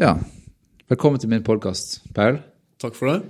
ja. 0.00 0.14
Velkommen 0.90 1.20
til 1.22 1.30
min 1.30 1.44
podkast, 1.46 2.00
Paul. 2.16 2.40
Takk 2.80 2.96
for 2.98 3.12
det. 3.12 3.20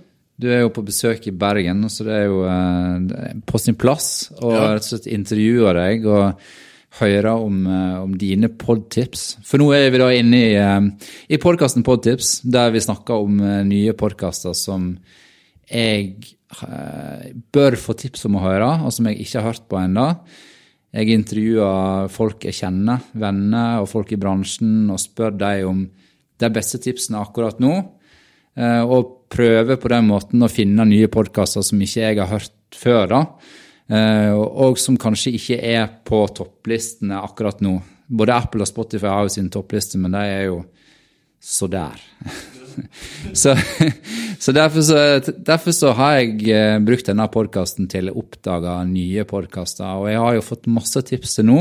Du 0.41 0.47
er 0.49 0.63
jo 0.63 0.71
på 0.73 0.85
besøk 0.87 1.27
i 1.29 1.35
Bergen, 1.37 1.83
så 1.93 2.07
det 2.07 2.17
er 2.17 2.27
jo 2.31 2.41
eh, 2.49 3.35
på 3.45 3.61
sin 3.61 3.77
plass 3.77 4.31
å 4.41 4.55
Ja. 4.55 4.71
rett 4.73 4.87
og 4.87 4.89
slett 4.89 5.11
intervjue 5.13 5.75
deg 5.77 6.07
og 6.09 6.41
høre 7.01 7.35
om, 7.37 7.67
eh, 7.67 7.99
om 8.01 8.15
dine 8.17 8.49
podtips. 8.49 9.37
For 9.45 9.59
nå 9.61 9.69
er 9.77 9.91
vi 9.93 9.99
da 10.01 10.09
inne 10.17 10.41
i, 10.41 10.55
eh, 10.55 10.81
i 11.29 11.37
podkasten 11.37 11.85
Podtips, 11.85 12.41
der 12.49 12.71
vi 12.71 12.81
snakker 12.81 13.21
om 13.27 13.37
nye 13.69 13.93
podkaster 13.93 14.55
som 14.57 14.99
jeg 15.71 16.17
eh, 16.63 17.33
bør 17.53 17.77
få 17.77 17.95
tips 17.97 18.25
om 18.25 18.37
å 18.37 18.47
høre, 18.47 18.85
og 18.87 18.93
som 18.93 19.05
jeg 19.07 19.21
ikke 19.21 19.43
har 19.43 19.53
hørt 19.53 19.69
på 19.69 19.79
ennå. 19.79 20.19
Jeg 20.93 21.07
intervjuer 21.15 22.09
folk 22.11 22.41
jeg 22.41 22.55
kjenner, 22.55 23.01
venner 23.15 23.83
og 23.83 23.89
folk 23.89 24.11
i 24.11 24.17
bransjen, 24.17 24.89
og 24.91 24.99
spør 24.99 25.37
dem 25.37 25.69
om 25.69 25.91
de 26.41 26.51
beste 26.55 26.81
tipsene 26.83 27.21
akkurat 27.21 27.61
nå. 27.63 27.75
eh, 28.57 28.83
Og 28.83 29.29
prøve 29.31 29.77
på 29.79 29.89
den 29.93 30.09
måten 30.09 30.43
å 30.43 30.51
finne 30.51 30.87
nye 30.89 31.09
podkaster 31.13 31.63
som 31.63 31.81
ikke 31.81 32.01
jeg 32.03 32.19
har 32.19 32.31
hørt 32.33 32.53
før. 32.75 33.07
da. 33.09 33.23
Eh, 33.91 34.33
Og 34.35 34.79
som 34.79 34.97
kanskje 34.97 35.35
ikke 35.39 35.61
er 35.63 35.89
på 36.05 36.27
topplistene 36.35 37.23
akkurat 37.23 37.61
nå. 37.61 37.81
Både 38.11 38.35
Apple 38.35 38.63
og 38.63 38.69
Spotify 38.69 39.07
har 39.07 39.23
jo 39.29 39.35
sin 39.37 39.51
toppliste, 39.51 39.99
men 39.99 40.11
de 40.13 40.19
er 40.19 40.45
jo 40.49 40.65
så 41.41 41.69
der. 41.71 42.01
så 43.33 43.55
så, 44.41 44.53
derfor, 44.53 44.81
så 44.83 45.33
derfor 45.37 45.73
så 45.77 45.93
har 45.93 46.19
jeg 46.19 46.49
eh, 46.49 46.79
brukt 46.81 47.07
denne 47.07 47.27
podkasten 47.29 47.89
til 47.93 48.09
å 48.11 48.17
oppdage 48.23 48.73
nye 48.89 49.25
podkaster. 49.29 49.85
Og 50.01 50.09
jeg 50.11 50.19
har 50.23 50.35
jo 50.39 50.45
fått 50.47 50.67
masse 50.67 51.03
tips 51.07 51.39
til 51.39 51.49
nå. 51.51 51.59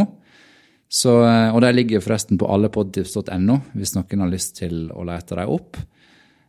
Så, 0.89 1.19
eh, 1.21 1.53
og 1.53 1.61
de 1.61 1.69
ligger 1.77 2.01
forresten 2.01 2.37
på 2.41 2.47
allepodtips.no 2.49 3.59
hvis 3.77 3.91
noen 3.93 4.23
har 4.25 4.31
lyst 4.31 4.55
til 4.57 4.87
å 4.89 5.03
lete 5.05 5.37
dem 5.37 5.51
opp. 5.53 5.77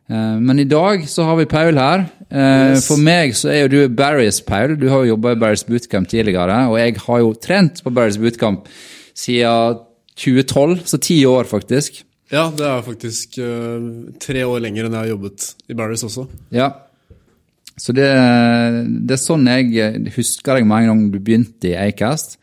Eh, 0.09 0.37
Men 0.41 0.59
i 0.59 0.65
dag 0.65 1.03
så 1.07 1.27
har 1.27 1.37
vi 1.37 1.45
Paul 1.45 1.77
her. 1.77 2.07
Eh, 2.31 2.71
Yes. 2.73 2.87
For 2.87 2.97
meg 2.97 3.35
så 3.37 3.51
er 3.53 3.67
jo 3.67 3.67
du 3.69 3.95
Barry's 3.95 4.41
Paul. 4.45 4.75
Du 4.81 4.87
har 4.89 5.03
jo 5.05 5.13
jobba 5.15 5.35
i 5.35 5.39
Barry's 5.43 5.65
Bootcamp 5.67 6.07
tidligere, 6.09 6.57
og 6.71 6.77
jeg 6.79 6.97
har 7.05 7.19
jo 7.19 7.33
trent 7.33 7.83
på 7.83 7.93
Barry's 7.93 8.17
Bootcamp 8.17 8.65
siden 9.13 9.77
2012, 10.17 10.85
så 10.85 10.97
ti 11.01 11.23
år 11.25 11.45
faktisk. 11.49 12.03
Ja, 12.31 12.49
det 12.49 12.63
er 12.65 12.81
faktisk 12.85 13.35
tre 14.23 14.43
år 14.47 14.61
lenger 14.63 14.85
enn 14.87 14.93
jeg 14.95 15.01
har 15.03 15.09
jobbet 15.11 15.47
i 15.69 15.73
Barrys 15.75 16.03
også. 16.07 16.27
Ja. 16.55 16.69
Så 17.77 17.91
det, 17.95 18.07
det 19.07 19.15
er 19.15 19.19
sånn 19.19 19.47
jeg 19.49 20.11
husker 20.15 20.55
deg 20.59 20.67
med 20.69 20.83
en 20.83 20.87
gang 20.91 21.01
du 21.11 21.19
begynte 21.19 21.71
i 21.71 21.75
Acast. 21.75 22.37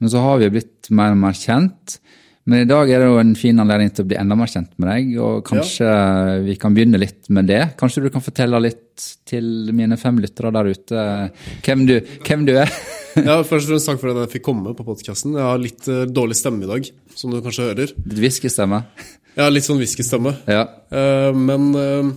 Men 0.00 0.12
så 0.12 0.22
har 0.24 0.40
vi 0.40 0.50
blitt 0.56 0.90
mer 0.96 1.14
og 1.14 1.20
mer 1.20 1.36
kjent. 1.36 2.00
Men 2.48 2.64
i 2.64 2.68
dag 2.68 2.88
er 2.88 3.02
det 3.02 3.08
jo 3.10 3.18
en 3.20 3.34
fin 3.38 3.60
anledning 3.62 3.90
til 3.94 4.06
å 4.06 4.08
bli 4.10 4.16
enda 4.18 4.36
mer 4.38 4.48
kjent 4.50 4.72
med 4.80 4.88
deg, 4.90 5.10
og 5.22 5.42
kanskje 5.46 5.90
vi 6.46 6.56
kan 6.58 6.74
begynne 6.74 6.98
litt 6.98 7.28
med 7.30 7.50
det. 7.50 7.60
Kanskje 7.78 8.06
du 8.06 8.08
kan 8.10 8.24
fortelle 8.24 8.62
litt 8.64 9.04
til 9.28 9.70
mine 9.76 9.98
fem 10.00 10.18
lyttere 10.20 10.52
der 10.56 10.70
ute 10.72 11.04
hvem 11.66 11.84
du, 11.88 11.98
hvem 12.26 12.48
du 12.48 12.56
er? 12.56 12.72
Ja, 13.18 13.40
Først 13.42 13.66
og 13.66 13.72
fremst 13.72 13.88
takk 13.88 13.98
for 13.98 14.12
at 14.12 14.20
jeg 14.22 14.30
fikk 14.36 14.44
komme 14.46 14.70
på 14.78 14.84
podkasten. 14.86 15.34
Jeg 15.34 15.42
har 15.42 15.58
litt 15.58 15.86
uh, 15.90 16.04
dårlig 16.06 16.36
stemme 16.38 16.62
i 16.62 16.68
dag, 16.70 16.84
som 17.18 17.32
du 17.32 17.40
kanskje 17.42 17.64
hører. 17.66 17.94
Litt 18.06 18.20
whiskystemme? 18.22 18.84
Ja, 19.34 19.48
litt 19.50 19.66
sånn 19.66 19.80
whiskystemme. 19.82 20.36
Ja. 20.46 20.62
Uh, 20.94 21.34
men 21.34 21.66
eh, 21.74 22.12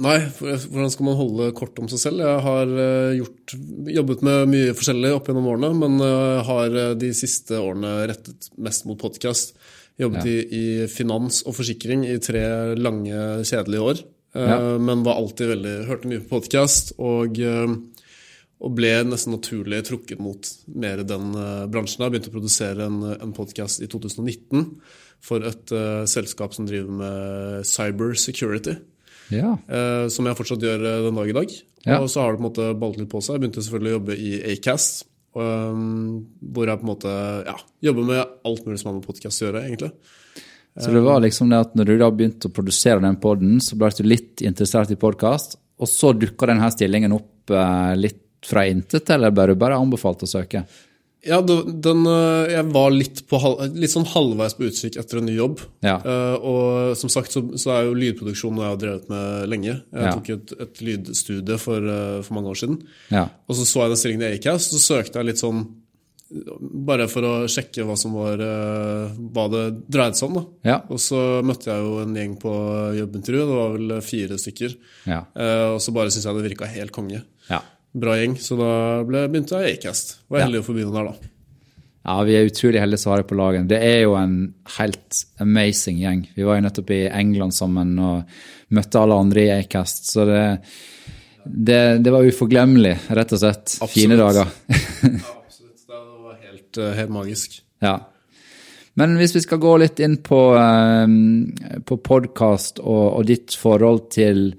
Nei, 0.00 0.18
for- 0.32 0.56
hvordan 0.72 0.90
skal 0.90 1.04
man 1.04 1.18
holde 1.18 1.50
kort 1.52 1.76
om 1.78 1.88
seg 1.92 2.00
selv? 2.00 2.22
Jeg 2.24 2.40
har 2.46 2.70
eh, 2.80 3.18
gjort, 3.18 3.54
jobbet 3.92 4.22
med 4.24 4.48
mye 4.48 4.72
forskjellig 4.78 5.10
opp 5.12 5.28
gjennom 5.28 5.48
årene, 5.52 5.68
men 5.76 5.98
eh, 6.00 6.40
har 6.48 6.76
eh, 6.80 6.94
de 6.96 7.10
siste 7.12 7.58
årene 7.60 7.90
rettet 8.08 8.48
mest 8.56 8.86
mot 8.88 8.96
podkast. 9.00 9.52
Jobbet 10.00 10.24
Ja. 10.24 10.32
i, 10.32 10.38
i 10.48 10.86
finans 10.88 11.42
og 11.44 11.58
forsikring 11.58 12.06
i 12.08 12.16
tre 12.24 12.40
lange, 12.80 13.44
kjedelige 13.44 13.84
år. 13.90 14.00
Ja. 14.32 14.78
Men 14.80 15.02
var 15.04 15.18
alltid 15.20 15.50
veldig, 15.50 15.72
hørte 15.90 16.08
mye 16.08 16.22
på 16.24 16.38
podkast 16.38 16.94
og, 16.96 17.36
og 17.36 18.70
ble 18.78 18.92
nesten 19.04 19.34
naturlig 19.36 19.82
trukket 19.84 20.22
mot 20.24 20.48
mer 20.72 21.02
den 21.04 21.34
bransjen. 21.68 22.06
Jeg 22.06 22.14
begynte 22.14 22.32
å 22.32 22.36
produsere 22.38 22.86
en, 22.88 22.96
en 23.12 23.34
podkast 23.36 23.84
i 23.84 23.90
2019 23.92 24.64
for 25.22 25.44
et 25.44 25.74
uh, 25.76 26.06
selskap 26.08 26.56
som 26.56 26.64
driver 26.66 26.96
med 27.02 27.68
cyber 27.68 28.16
security. 28.18 28.78
Ja. 29.30 29.54
Eh, 29.68 30.06
som 30.12 30.26
jeg 30.26 30.38
fortsatt 30.38 30.64
gjør 30.66 30.84
eh, 30.88 31.04
den 31.06 31.20
dag 31.20 31.30
i 31.30 31.36
dag. 31.36 31.54
Ja. 31.86 32.00
Og 32.00 32.10
så 32.10 32.22
har 32.22 32.32
det 32.32 32.40
på 32.40 32.44
en 32.44 32.48
måte 32.48 32.68
ballet 32.78 33.02
litt 33.02 33.12
på 33.12 33.22
seg. 33.22 33.36
Jeg 33.36 33.44
begynte 33.44 33.64
selvfølgelig 33.64 33.92
å 33.92 33.98
jobbe 33.98 34.18
i 34.18 34.32
Acast. 34.54 35.06
um, 35.32 36.26
hvor 36.52 36.68
jeg 36.68 36.80
på 36.80 36.84
en 36.84 36.90
måte 36.90 37.12
ja, 37.46 37.54
jobber 37.80 38.08
med 38.10 38.18
alt 38.20 38.66
mulig 38.66 38.80
som 38.80 38.90
har 38.90 38.98
med 38.98 39.06
podkast 39.06 39.42
å 39.42 39.46
gjøre, 39.46 39.62
egentlig. 39.68 39.92
Så 40.76 40.92
det 40.92 41.02
var 41.04 41.20
liksom 41.20 41.50
det 41.52 41.60
at 41.60 41.74
når 41.76 41.88
du 41.88 41.94
da 42.00 42.08
begynte 42.12 42.48
å 42.48 42.54
produsere 42.54 43.02
den 43.04 43.18
poden, 43.20 43.58
så 43.60 43.76
ble 43.80 43.90
du 43.96 44.06
litt 44.08 44.40
interessert 44.44 44.92
i 44.92 45.00
podkast, 45.00 45.58
og 45.82 45.88
så 45.90 46.12
dukka 46.16 46.48
denne 46.48 46.70
stillingen 46.72 47.16
opp 47.16 47.52
eh, 47.52 47.92
litt 47.98 48.20
fra 48.46 48.64
intet, 48.66 49.10
eller 49.12 49.34
ble 49.34 49.52
du 49.52 49.60
bare 49.60 49.78
anbefalt 49.78 50.24
å 50.24 50.30
søke? 50.30 50.64
Ja, 51.24 51.36
den, 51.40 52.00
eh, 52.10 52.50
jeg 52.50 52.64
var 52.74 52.90
litt, 52.90 53.20
på, 53.30 53.38
litt 53.78 53.92
sånn 53.92 54.08
halvveis 54.10 54.56
på 54.58 54.64
utkikk 54.66 54.96
etter 54.98 55.20
en 55.20 55.28
ny 55.30 55.36
jobb. 55.36 55.60
Ja. 55.86 56.00
Eh, 56.02 56.34
og 56.42 56.96
som 56.98 57.12
sagt 57.14 57.30
så, 57.30 57.44
så 57.54 57.70
er 57.76 57.84
jo 57.86 57.94
lydproduksjon 57.94 58.56
noe 58.56 58.64
jeg 58.66 58.72
har 58.74 58.80
drevet 58.82 59.12
med 59.12 59.48
lenge. 59.52 59.76
Jeg 59.92 60.02
Ja. 60.08 60.14
tok 60.16 60.30
et, 60.34 60.54
et 60.64 60.80
lydstudie 60.82 61.58
for, 61.62 61.78
eh, 61.78 62.22
for 62.26 62.34
mange 62.34 62.50
år 62.50 62.58
siden. 62.58 62.80
Ja. 63.14 63.28
Og 63.46 63.54
så 63.54 63.68
så 63.70 63.84
jeg 63.84 63.94
den 63.94 64.00
stillingen 64.02 64.26
i 64.26 64.34
Acast, 64.40 64.74
så 64.74 64.82
søkte 64.82 65.20
jeg 65.22 65.30
litt 65.30 65.38
sånn 65.44 65.62
bare 66.88 67.06
for 67.12 67.20
å 67.28 67.32
sjekke 67.44 67.84
hva 67.84 67.92
som 68.00 68.14
var 68.16 68.40
hva 68.40 69.42
det 69.52 69.64
dreide 69.92 70.16
seg 70.16 70.30
om. 70.30 70.34
da. 70.40 70.44
Ja. 70.70 70.76
Og 70.88 70.96
så 71.04 71.20
møtte 71.44 71.68
jeg 71.68 71.84
jo 71.84 71.98
en 72.00 72.14
gjeng 72.16 72.38
på 72.40 72.52
jobbintervju, 72.96 73.42
det 73.46 73.58
var 73.58 73.74
vel 73.76 73.92
fire 74.00 74.38
stykker. 74.40 74.74
Ja. 75.12 75.18
Og 75.74 75.78
så 75.84 75.92
bare 75.92 76.08
syntes 76.08 76.24
jeg 76.24 76.38
det 76.40 76.46
virka 76.48 76.70
helt 76.72 76.90
konge. 76.96 77.20
Ja. 77.50 77.60
Bra 77.94 78.14
gjeng, 78.16 78.38
så 78.40 78.56
da 78.56 78.70
ble, 79.04 79.26
begynte 79.28 79.58
jeg 79.60 79.74
i 79.74 79.76
Acast. 79.78 80.14
Var 80.32 80.38
Ja. 80.40 80.46
heldig 80.46 80.62
å 80.62 80.64
få 80.64 80.74
begynne 80.76 80.94
der, 80.96 81.10
da. 81.12 81.28
ja, 82.06 82.22
vi 82.24 82.34
er 82.38 82.48
utrolig 82.48 82.80
heldige 82.80 82.98
som 83.02 83.12
har 83.12 83.20
deg 83.22 83.28
på 83.28 83.36
laget. 83.36 83.68
Det 83.68 83.80
er 83.82 84.00
jo 84.02 84.14
en 84.16 84.54
helt 84.78 85.24
amazing 85.40 85.98
gjeng. 86.00 86.22
Vi 86.34 86.42
var 86.48 86.56
jo 86.56 86.64
nettopp 86.68 86.90
i 86.90 87.02
England 87.08 87.52
sammen 87.54 87.98
og 87.98 88.24
møtte 88.72 88.98
alle 89.02 89.14
andre 89.20 89.44
i 89.44 89.50
Acast, 89.60 90.08
så 90.10 90.24
det, 90.26 90.44
det, 91.44 92.02
det 92.02 92.12
var 92.14 92.24
uforglemmelig, 92.24 92.96
rett 93.10 93.32
og 93.36 93.38
slett. 93.44 93.76
Fine 93.92 94.16
dager. 94.16 94.48
Ja, 94.48 94.78
absolutt. 95.44 95.84
Det 95.86 96.00
var 96.24 96.40
helt, 96.48 96.78
eh, 96.78 96.94
helt 96.96 97.10
magisk. 97.12 97.60
Ja. 97.82 97.98
Men 98.96 99.16
hvis 99.16 99.32
vi 99.36 99.40
skal 99.44 99.58
gå 99.58 99.76
litt 99.80 100.00
inn 100.04 100.16
på, 100.24 100.40
eh, 100.56 101.78
på 101.88 101.96
podkast 102.04 102.80
og, 102.80 103.18
og 103.20 103.26
ditt 103.28 103.54
forhold 103.56 104.08
til 104.12 104.54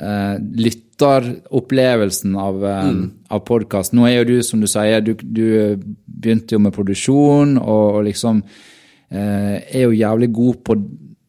eh, 0.00 0.36
lytteropplevelsen 0.66 2.36
av, 2.38 2.64
eh, 2.64 2.94
av 3.34 3.44
podkast 3.46 3.94
Nå 3.96 4.06
er 4.08 4.20
jo 4.20 4.28
du, 4.30 4.36
som 4.46 4.62
du 4.62 4.68
sier, 4.70 5.02
du, 5.04 5.14
du 5.22 5.76
begynte 6.06 6.56
jo 6.56 6.62
med 6.62 6.74
produksjon 6.76 7.58
og, 7.58 7.84
og 7.98 8.08
liksom 8.08 8.42
eh, 8.44 9.58
er 9.62 9.84
jo 9.84 9.98
jævlig 9.98 10.32
god 10.38 10.64
på 10.66 10.78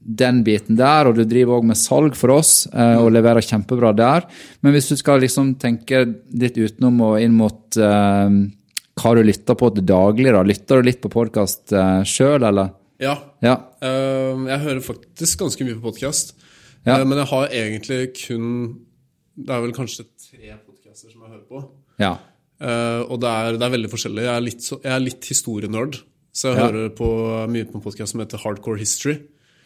den 0.09 0.39
biten 0.45 0.77
der, 0.79 1.05
og 1.05 1.19
du 1.19 1.25
driver 1.27 1.59
òg 1.59 1.67
med 1.69 1.77
salg 1.77 2.15
for 2.17 2.33
oss 2.39 2.63
eh, 2.73 2.97
og 2.97 3.11
leverer 3.13 3.45
kjempebra 3.45 3.91
der. 3.93 4.25
Men 4.65 4.73
hvis 4.73 4.89
du 4.89 4.95
skal 4.97 5.21
liksom 5.21 5.53
tenke 5.61 6.01
litt 6.33 6.57
utenom 6.57 6.97
og 7.11 7.19
inn 7.21 7.35
mot 7.37 7.77
eh, 7.77 8.39
hva 8.99 9.13
du 9.15 9.21
lytter 9.23 9.55
på 9.59 9.69
til 9.75 9.85
daglig, 9.87 10.33
da? 10.33 10.41
Lytter 10.43 10.81
du 10.81 10.89
litt 10.89 11.01
på 11.03 11.11
podkast 11.13 11.75
eh, 11.77 12.01
sjøl, 12.09 12.41
eller? 12.49 12.73
Ja. 12.99 13.15
Ja. 13.45 13.55
eh, 13.85 14.47
jeg 14.49 14.63
hører 14.65 14.81
faktisk 14.83 15.45
ganske 15.45 15.67
mye 15.67 15.77
på 15.77 15.91
podkast. 15.91 16.33
Ja. 16.87 17.03
men 17.03 17.17
jeg 17.17 17.27
har 17.27 17.47
egentlig 17.49 18.13
kun 18.27 18.45
Det 19.39 19.49
er 19.55 19.61
vel 19.61 19.73
kanskje 19.75 20.05
tre 20.19 20.53
podcaster 20.65 21.11
som 21.11 21.21
jeg 21.23 21.31
hører 21.31 21.47
på. 21.47 21.61
Ja. 21.99 22.13
Uh, 22.59 23.03
og 23.07 23.19
det 23.23 23.29
er, 23.31 23.57
det 23.59 23.63
er 23.67 23.71
veldig 23.71 23.89
forskjellig. 23.91 24.23
Jeg 24.25 24.35
er 24.35 24.43
litt, 24.43 24.63
så, 24.65 24.79
jeg 24.83 24.91
er 24.91 25.03
litt 25.03 25.23
historienerd. 25.31 25.99
Så 26.35 26.49
jeg 26.51 26.57
Ja. 26.59 26.65
hører 26.67 26.89
på, 26.95 27.07
mye 27.51 27.65
på 27.69 27.75
en 27.79 27.83
podkast 27.85 28.11
som 28.11 28.19
heter 28.19 28.37
Hardcore 28.43 28.77
History. 28.79 29.15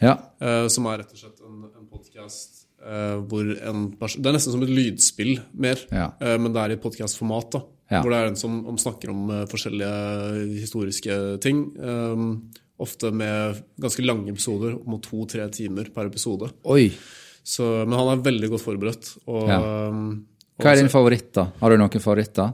Ja. 0.01 0.17
Uh, 0.41 0.67
som 0.69 0.85
er 0.91 1.01
rett 1.01 1.11
og 1.15 1.17
slett 1.23 1.41
en, 1.41 1.63
en 1.73 1.87
podkast 1.89 2.59
hvor 2.83 3.47
en 3.63 3.85
person 3.95 4.19
Det 4.21 4.27
er 4.27 4.33
nesten 4.35 4.51
som 4.51 4.63
et 4.65 4.71
lydspill 4.75 5.37
mer, 5.55 5.79
eh, 5.87 6.33
men 6.35 6.51
det 6.51 6.59
er 6.59 6.73
i 6.73 6.79
podkastformat. 6.83 7.55
Ja. 7.91 8.01
Hvor 8.01 8.09
det 8.13 8.19
er 8.21 8.27
en 8.31 8.35
som 8.39 8.59
om 8.71 8.77
snakker 8.79 9.11
om 9.11 9.29
eh, 9.29 9.43
forskjellige 9.51 10.59
historiske 10.61 11.17
ting. 11.43 11.65
Um, 11.77 12.29
ofte 12.83 13.11
med 13.13 13.59
ganske 13.79 14.03
lange 14.05 14.31
episoder, 14.33 14.73
opp 14.79 14.87
mot 14.89 15.03
to-tre 15.05 15.45
timer 15.53 15.91
per 15.93 16.07
episode. 16.09 16.49
Oi. 16.65 16.87
Så, 17.43 17.67
men 17.85 17.93
han 17.99 18.13
er 18.15 18.23
veldig 18.25 18.49
godt 18.55 18.63
forberedt. 18.65 19.13
Og, 19.27 19.47
Ja. 19.51 19.59
um, 19.89 20.25
Hva 20.61 20.71
er 20.73 20.81
din 20.81 20.89
favoritt, 20.89 21.31
da? 21.35 21.47
Har 21.59 21.69
du 21.73 21.77
noen 21.81 22.01
favoritter? 22.01 22.53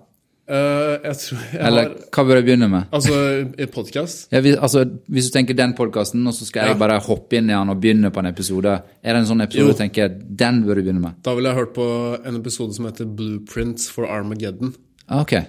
Uh, 0.50 0.98
jeg 1.06 1.14
tror 1.22 1.42
jeg 1.54 1.60
Eller 1.62 1.84
har 1.92 2.06
hva 2.10 2.24
bør 2.25 2.40
jeg 2.40 2.46
begynne 2.48 2.68
med? 2.72 2.88
Altså, 2.98 3.14
i 3.54 3.68
podkast 3.70 4.32
Ja, 4.34 4.40
hvis, 4.42 4.56
altså, 4.58 4.82
hvis 5.06 5.28
du 5.30 5.36
tenker 5.36 5.54
den 5.54 5.75
podkasten, 5.78 6.24
og 6.25 6.34
så 6.34 6.48
skal 6.48 6.72
jeg 6.72 6.80
bare 6.82 6.96
hoppe 7.06 7.38
inn 7.38 7.52
i 7.52 7.54
den 7.54 7.70
og 7.70 7.78
begynne 7.84 8.10
på 8.10 8.24
en 8.24 8.32
episode, 8.32 8.72
er 9.04 9.14
det 9.14 9.20
en 9.22 9.28
sånn 9.30 9.44
episode 9.46 9.68
Jo. 9.68 9.75
du 9.78 9.82
tenker 9.84 10.10
den 10.10 10.64
bør 10.66 10.80
du 10.80 10.82
begynne 10.88 11.04
med? 11.04 11.20
Da 11.22 11.36
ville 11.38 11.52
jeg 11.54 11.60
hørt 11.60 11.75
på 11.75 11.86
en 12.25 12.40
episode 12.42 12.74
som 12.74 12.88
heter 12.90 13.06
Blueprint 13.06 13.86
for 13.94 14.10
Armageddon. 14.10 14.74
Ah, 15.10 15.22
Ok. 15.24 15.34
Eh, 15.34 15.46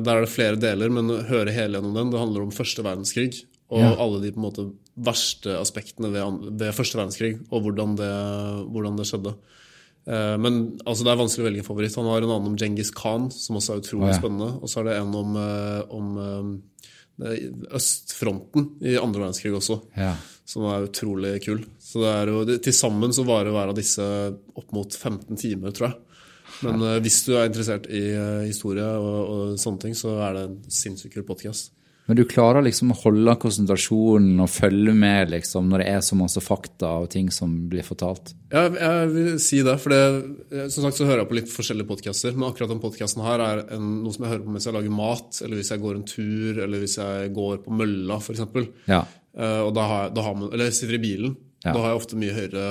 Der 0.00 0.16
er 0.16 0.20
det 0.24 0.30
flere 0.32 0.56
deler, 0.56 0.88
men 0.90 1.10
å 1.12 1.22
høre 1.28 1.52
hele 1.52 1.78
gjennom 1.78 1.94
den. 1.94 2.10
Det 2.10 2.18
handler 2.20 2.42
om 2.46 2.50
første 2.50 2.82
verdenskrig 2.82 3.44
og 3.70 3.78
Ja. 3.80 3.94
alle 3.96 4.20
de 4.20 4.32
måte 4.32 4.72
verste 4.98 5.54
aspektene 5.60 6.10
ved, 6.12 6.50
ved 6.58 6.72
første 6.74 6.96
verdenskrig, 6.98 7.40
og 7.50 7.62
hvordan 7.64 7.96
det, 7.96 8.10
hvordan 8.72 8.96
det 8.96 9.06
skjedde. 9.08 9.34
Uh, 10.04 10.36
Men 10.36 10.78
altså, 10.84 11.04
det 11.04 11.12
er 11.12 11.20
vanskelig 11.22 11.44
å 11.44 11.48
velge 11.48 11.58
en 11.62 11.68
favoritt. 11.68 11.94
Han 11.96 12.06
har 12.10 12.18
en 12.24 12.30
annen 12.34 12.48
om 12.52 12.56
Djengis 12.56 12.90
Khan, 12.92 13.30
som 13.30 13.56
også 13.56 13.76
er 13.76 13.80
utrolig 13.84 14.08
oh, 14.10 14.12
ja. 14.12 14.18
spennende. 14.18 14.50
Og 14.60 14.68
så 14.68 14.80
er 14.80 14.84
det 14.90 14.96
en 14.98 15.14
om, 15.14 15.36
eh, 15.36 15.82
om 15.94 16.62
østfronten 17.70 18.66
i 18.82 18.96
andre 18.98 19.22
verdenskrig 19.22 19.52
også, 19.54 19.80
Ja. 19.96 20.16
som 20.44 20.64
er 20.64 20.88
utrolig 20.88 21.42
kul. 21.44 21.64
Så 21.78 22.00
det 22.02 22.10
er 22.10 22.26
jo, 22.32 22.58
Til 22.58 22.72
sammen 22.72 23.10
så 23.12 23.24
varer 23.24 23.52
hver 23.52 23.68
av 23.68 23.74
disse 23.76 24.02
opp 24.56 24.72
mot 24.72 24.90
15 24.90 25.36
timer, 25.36 25.70
tror 25.70 25.88
jeg. 25.92 25.96
Men 26.62 26.82
uh, 26.82 26.96
hvis 27.02 27.22
du 27.26 27.34
er 27.36 27.48
interessert 27.50 27.86
i 27.90 28.02
uh, 28.14 28.42
historie 28.46 28.86
og, 28.86 29.20
og 29.22 29.60
sånne 29.60 29.86
ting, 29.86 29.94
så 29.98 30.18
er 30.28 30.36
det 30.36 30.48
en 30.48 30.58
sinnssykt 30.70 31.16
kul 31.16 31.26
podkast. 31.28 31.72
Men 32.10 32.18
du 32.18 32.24
klarer 32.26 32.64
liksom 32.66 32.90
å 32.90 32.96
holde 32.98 33.34
konsentrasjonen 33.38 34.40
og 34.42 34.50
følge 34.50 34.94
med 34.96 35.30
liksom, 35.30 35.68
når 35.70 35.84
det 35.84 35.90
er 35.92 36.00
så 36.02 36.16
masse 36.18 36.42
fakta 36.42 36.90
og 37.04 37.06
ting 37.12 37.28
som 37.30 37.52
blir 37.70 37.86
fortalt? 37.86 38.32
Ja, 38.50 38.64
jeg 38.66 39.12
vil 39.12 39.36
si 39.42 39.60
det, 39.62 39.76
for 39.80 39.94
det, 39.94 40.00
eh, 40.50 40.66
som 40.66 40.82
sagt 40.82 40.98
så 40.98 41.06
hører 41.06 41.22
jeg 41.22 41.30
på 41.30 41.38
litt 41.38 41.52
forskjellige 41.52 41.88
podcaster, 41.92 42.34
men 42.34 42.48
akkurat 42.48 42.72
den 42.74 42.82
podcasten 42.82 43.22
her 43.22 43.44
er 43.46 43.62
en, 43.76 43.86
noe 44.02 44.14
som 44.16 44.26
jeg 44.26 44.34
hører 44.34 44.44
på 44.48 44.56
mens 44.56 44.66
jeg 44.66 44.76
lager 44.76 44.96
mat, 44.98 45.40
eller 45.44 45.60
hvis 45.60 45.72
jeg 45.72 45.84
går 45.84 46.00
en 46.00 46.04
tur, 46.10 46.60
eller 46.66 46.82
hvis 46.82 46.98
jeg 46.98 47.32
går 47.38 47.62
på 47.62 47.78
mølla, 47.78 48.18
eksempel. 48.34 48.68
Ja. 48.90 49.04
Uh, 49.32 49.62
og 49.68 49.72
da 49.78 49.86
har 49.88 50.04
jeg, 50.04 50.14
da 50.18 50.26
har 50.26 50.36
man, 50.36 50.50
eller 50.50 50.68
jeg 50.68 50.78
sitter 50.82 50.98
i 50.98 51.04
bilen, 51.06 51.38
Ja. 51.62 51.70
da 51.70 51.78
har 51.78 51.92
jeg 51.92 52.02
ofte 52.02 52.18
mye 52.18 52.34
høyere, 52.34 52.66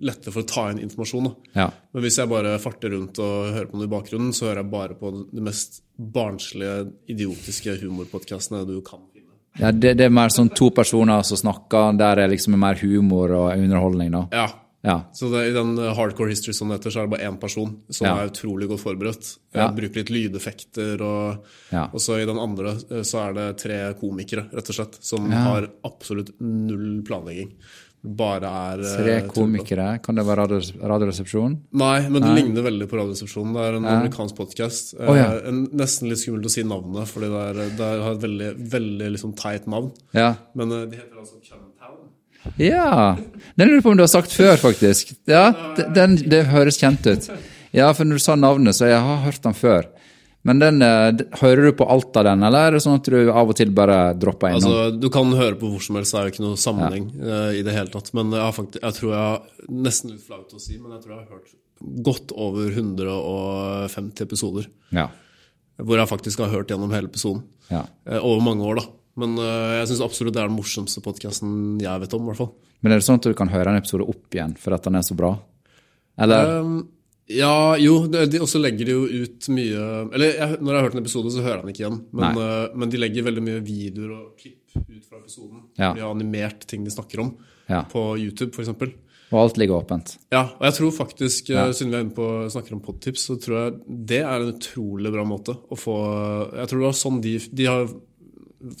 lettere 0.00 0.32
for 0.32 0.42
å 0.42 0.48
ta 0.48 0.70
inn 0.72 0.78
informasjon. 0.80 1.28
Ja. 1.54 1.68
Men 1.92 2.02
hvis 2.06 2.16
jeg 2.18 2.30
bare 2.30 2.56
farter 2.62 2.94
rundt 2.96 3.18
og 3.20 3.52
hører 3.52 3.68
på 3.70 3.76
noe 3.80 3.88
i 3.88 3.92
bakgrunnen, 3.92 4.32
så 4.32 4.46
hører 4.48 4.62
jeg 4.62 4.70
bare 4.72 4.96
på 5.00 5.12
de 5.32 5.44
mest 5.44 5.82
barnslige, 5.98 6.88
idiotiske 7.12 7.76
humorpodkastene 7.82 8.64
du 8.68 8.78
kan 8.86 9.02
finne. 9.12 9.34
ja 9.60 9.70
det, 9.70 9.96
det 10.00 10.08
er 10.08 10.14
mer 10.14 10.32
sånn 10.34 10.48
to 10.56 10.70
personer 10.74 11.22
som 11.22 11.38
snakker, 11.38 11.92
der 12.00 12.24
er 12.24 12.32
liksom 12.32 12.56
mer 12.58 12.80
humor 12.80 13.30
og 13.36 13.56
underholdning, 13.58 14.10
da. 14.16 14.26
Ja, 14.32 14.48
Ja. 14.84 14.98
Så 15.16 15.30
det, 15.32 15.46
I 15.48 15.52
den 15.54 15.78
eh, 15.80 15.94
Hardcore 15.96 16.28
History 16.28 16.52
som 16.52 16.68
det 16.68 16.76
heter, 16.76 16.92
så 16.92 16.98
er 17.00 17.06
det 17.06 17.12
bare 17.14 17.24
én 17.30 17.38
person 17.40 17.70
som 17.88 18.04
Ja. 18.04 18.18
er 18.20 18.28
utrolig 18.28 18.66
godt 18.68 18.82
forberedt. 18.82 19.30
Ja. 19.54 19.70
Jeg 19.70 19.76
bruker 19.78 19.96
litt 20.02 20.10
lydeffekter, 20.12 21.00
og, 21.00 21.46
Ja. 21.72 21.86
og 21.86 22.00
så 22.04 22.18
i 22.20 22.26
den 22.28 22.36
andre 22.36 22.74
eh, 22.90 23.00
så 23.00 23.22
er 23.30 23.32
det 23.32 23.46
tre 23.62 23.78
komikere, 23.96 24.44
rett 24.52 24.68
og 24.68 24.76
slett, 24.76 24.98
som 25.00 25.30
har 25.30 25.70
absolutt 25.88 26.34
null 26.38 27.00
planlegging. 27.02 27.54
Bare 28.04 28.48
er 28.74 28.80
eh, 28.84 28.96
Tre 29.00 29.12
komikere. 29.32 29.84
da. 29.94 29.98
Kan 30.04 30.18
det 30.18 30.24
være 30.26 30.42
radio- 30.44 30.80
Radioresepsjonen? 30.90 31.54
Nei, 31.72 32.00
men 32.10 32.20
det 32.20 32.28
Nei. 32.28 32.34
ligner 32.42 32.62
veldig 32.66 32.88
på 32.90 32.98
Radioresepsjonen. 33.00 33.54
Det 33.56 33.62
er 33.64 33.78
en 33.78 33.86
amerikansk 33.88 34.36
podkast. 34.36 34.92
Oh, 35.00 35.14
ja. 35.16 35.30
Nesten 35.72 36.10
litt 36.10 36.20
skummelt 36.20 36.44
å 36.44 36.52
si 36.52 36.62
navnet, 36.68 37.08
fordi 37.08 37.30
det, 37.32 37.70
det 37.78 37.88
har 38.04 38.12
et 38.12 38.20
veldig, 38.26 38.50
veldig 38.74 39.08
liksom 39.16 39.32
teit 39.40 39.64
navn. 39.72 39.88
Ja. 40.12 40.34
Men 40.54 40.72
eh, 40.76 40.84
de 40.92 41.00
heter 41.00 41.16
altså 41.22 41.40
Cumtown. 41.40 41.96
Ja. 42.60 43.16
Den 43.56 43.68
lurer 43.70 43.78
jeg 43.80 43.86
på 43.88 43.94
om 43.94 43.96
du 43.96 44.04
har 44.04 44.12
sagt 44.12 44.36
før, 44.36 44.56
faktisk. 44.60 45.14
Ja, 45.26 45.46
den, 45.96 46.18
Det 46.28 46.44
høres 46.52 46.76
kjent 46.76 47.06
ut. 47.08 47.30
Ja, 47.74 47.88
for 47.96 48.04
når 48.04 48.20
du 48.20 48.22
sa 48.22 48.36
navnet, 48.36 48.76
så 48.76 48.86
jeg 48.92 49.00
har 49.00 49.24
hørt 49.24 49.40
den 49.42 49.56
før. 49.56 49.88
Men 50.44 50.60
den, 50.60 50.82
eh, 50.84 51.24
hører 51.40 51.70
du 51.70 51.72
på 51.72 51.86
alt 51.88 52.16
av 52.20 52.26
den, 52.28 52.42
eller 52.44 52.68
er 52.68 52.76
det 52.76 52.82
sånn 52.84 52.98
at 52.98 53.08
du 53.08 53.30
av 53.32 53.48
og 53.48 53.56
til 53.56 53.70
bare 53.72 54.12
dropper 54.20 54.52
innom? 54.52 54.68
Altså, 54.68 55.00
du 55.00 55.08
kan 55.12 55.30
høre 55.32 55.56
på 55.56 55.70
hvor 55.72 55.80
som 55.84 55.96
helst, 55.96 56.12
det 56.12 56.20
er 56.20 56.26
jo 56.28 56.32
ikke 56.34 56.44
noe 56.44 56.60
sammenheng 56.60 57.06
eh, 57.16 57.60
i 57.60 57.62
det 57.64 57.72
hele 57.72 57.92
tatt. 57.92 58.10
Men 58.16 58.34
jeg, 58.34 58.42
har 58.44 58.52
faktisk, 58.52 58.82
jeg 58.82 58.98
tror 58.98 59.14
jeg 59.14 59.78
nesten 59.86 60.12
litt 60.12 60.26
flaut 60.26 60.52
å 60.52 60.60
si, 60.60 60.76
men 60.76 60.92
jeg 60.92 61.04
tror 61.04 61.14
jeg 61.14 61.22
har 61.22 61.38
hørt 61.38 61.54
godt 62.04 62.34
over 62.36 62.68
150 62.68 64.26
episoder. 64.28 64.68
ja. 64.94 65.08
Hvor 65.74 65.98
jeg 65.98 66.06
faktisk 66.06 66.38
har 66.38 66.52
hørt 66.52 66.68
gjennom 66.70 66.92
hele 66.94 67.08
episoden. 67.10 67.40
ja. 67.66 67.80
Uh, 68.06 68.20
over 68.20 68.44
mange 68.46 68.62
år, 68.68 68.78
da. 68.78 68.84
Men 69.18 69.32
uh, 69.40 69.80
jeg 69.80 69.88
syns 69.90 70.04
absolutt 70.04 70.36
det 70.36 70.44
er 70.44 70.46
den 70.46 70.54
morsomste 70.54 71.02
podkasten 71.02 71.80
jeg 71.82 72.02
vet 72.04 72.14
om, 72.14 72.22
i 72.22 72.30
hvert 72.30 72.42
fall. 72.44 72.52
Men 72.84 72.92
er 72.92 73.00
det 73.00 73.06
sånn 73.08 73.18
at 73.18 73.26
du 73.26 73.34
kan 73.34 73.50
høre 73.50 73.72
en 73.72 73.80
episode 73.80 74.06
opp 74.06 74.36
igjen 74.36 74.54
for 74.60 74.76
at 74.76 74.86
den 74.86 75.00
er 75.00 75.06
så 75.06 75.16
bra? 75.18 75.32
Eller? 76.20 76.60
Um, 76.60 76.76
ja, 77.28 77.76
jo, 77.80 78.06
de 78.10 78.40
også 78.44 78.60
legger 78.60 78.84
de 78.84 78.92
jo 78.92 79.04
ut 79.24 79.46
mye 79.48 79.84
Eller 80.12 80.34
jeg, 80.34 80.58
når 80.60 80.68
jeg 80.72 80.76
har 80.76 80.84
hørt 80.88 80.96
en 80.98 81.02
episode, 81.04 81.30
så 81.32 81.40
hører 81.44 81.56
jeg 81.56 81.64
den 81.64 81.72
ikke 81.72 81.84
igjen. 81.86 82.00
Men, 82.12 82.36
eh, 82.42 82.74
men 82.76 82.90
de 82.92 83.00
legger 83.00 83.24
veldig 83.24 83.44
mye 83.46 83.62
videoer 83.64 84.10
og 84.18 84.26
klipp 84.40 84.74
ut 84.76 85.04
fra 85.08 85.18
episoden. 85.22 85.62
Ja. 85.78 85.92
De 85.94 86.02
har 86.04 86.10
animert 86.12 86.66
ting 86.68 86.84
de 86.84 86.90
snakker 86.92 87.22
om. 87.24 87.34
Ja. 87.70 87.84
På 87.88 88.12
YouTube, 88.20 88.52
f.eks. 88.52 88.68
Og 89.34 89.38
alt 89.40 89.56
ligger 89.58 89.80
åpent? 89.80 90.18
Ja, 90.30 90.42
og 90.58 90.64
jeg 90.68 90.74
tror 90.76 90.90
faktisk, 90.92 91.48
eh, 91.50 91.56
Ja. 91.56 91.72
siden 91.72 91.90
vi 91.90 91.96
er 91.96 92.04
inne 92.04 92.14
på, 92.14 92.26
snakker 92.52 92.74
om 92.76 92.80
podtips, 92.84 93.24
så 93.30 93.38
tror 93.40 93.56
jeg 93.62 93.80
det 94.12 94.20
er 94.20 94.40
en 94.44 94.52
utrolig 94.52 95.10
bra 95.14 95.24
måte 95.24 95.56
å 95.70 95.78
få 95.80 95.94
Jeg 96.54 96.68
tror 96.68 96.78
det 96.84 96.90
var 96.90 96.98
sånn 97.00 97.22
de 97.24 97.38
De 97.38 97.64
har 97.64 97.88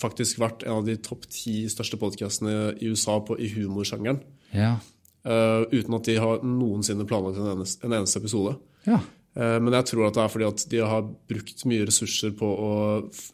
faktisk 0.00 0.38
vært 0.40 0.62
en 0.64 0.78
av 0.78 0.84
de 0.86 0.96
topp 0.96 1.26
ti 1.28 1.64
største 1.68 1.98
podkastene 2.00 2.74
i 2.80 2.88
USA 2.92 3.18
på, 3.20 3.36
i 3.40 3.48
humorsjangeren. 3.52 4.20
Ja. 4.54 4.78
Eh, 5.24 5.64
uten 5.72 5.94
at 5.98 6.04
de 6.04 6.16
har 6.20 6.42
noensinne 6.44 7.06
planlagt 7.08 7.38
en 7.40 7.52
eneste, 7.58 7.84
en 7.84 7.92
eneste 7.92 8.20
episode. 8.22 8.56
Ja. 8.86 9.00
Uh, 9.36 9.58
Men 9.58 9.72
jeg 9.74 9.86
tror 9.90 10.06
at 10.06 10.14
det 10.14 10.22
er 10.22 10.28
fordi 10.30 10.46
at 10.46 10.64
de 10.70 10.78
har 10.86 11.02
brukt 11.26 11.64
mye 11.66 11.86
ressurser 11.88 12.30
på 12.38 12.46
å 12.46 12.68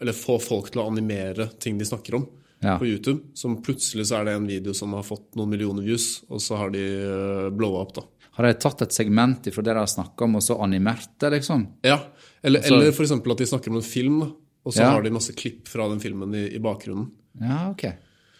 Eller 0.00 0.14
få 0.16 0.38
folk 0.40 0.70
til 0.72 0.80
å 0.80 0.86
animere 0.88 1.50
ting 1.60 1.76
de 1.76 1.84
snakker 1.84 2.14
om 2.16 2.24
Ja. 2.62 2.78
på 2.78 2.86
YouTube. 2.88 3.20
Som 3.36 3.58
plutselig 3.62 4.06
så 4.08 4.20
er 4.20 4.24
det 4.24 4.32
en 4.38 4.46
video 4.48 4.72
som 4.72 4.92
har 4.96 5.02
fått 5.04 5.34
noen 5.36 5.50
millioner 5.50 5.82
views, 5.84 6.22
og 6.30 6.40
så 6.40 6.56
har 6.56 6.70
de 6.70 6.80
uh, 6.80 7.50
blowa 7.52 7.82
opp, 7.84 7.94
da. 7.98 8.02
Har 8.38 8.46
de 8.46 8.54
tatt 8.54 8.80
et 8.86 8.92
segment 8.96 9.44
fra 9.52 9.62
det 9.62 9.74
de 9.74 9.78
har 9.82 9.86
snakka 9.92 10.24
om, 10.24 10.36
og 10.36 10.42
så 10.42 10.56
animert 10.64 11.08
det, 11.20 11.32
liksom? 11.36 11.66
Ja, 11.84 11.98
Eller, 12.42 12.60
Altså- 12.60 12.74
eller 12.74 12.92
eksempel 12.92 13.32
at 13.32 13.38
de 13.38 13.44
snakker 13.46 13.68
om 13.68 13.76
en 13.76 13.82
film, 13.82 14.22
og 14.64 14.72
så 14.72 14.80
Ja. 14.80 14.90
har 14.92 15.02
de 15.02 15.10
masse 15.10 15.32
klipp 15.36 15.68
fra 15.68 15.86
den 15.90 16.00
filmen 16.00 16.32
i, 16.34 16.46
i 16.56 16.58
bakgrunnen. 16.58 17.10
Ja, 17.38 17.70
ok. 17.72 17.92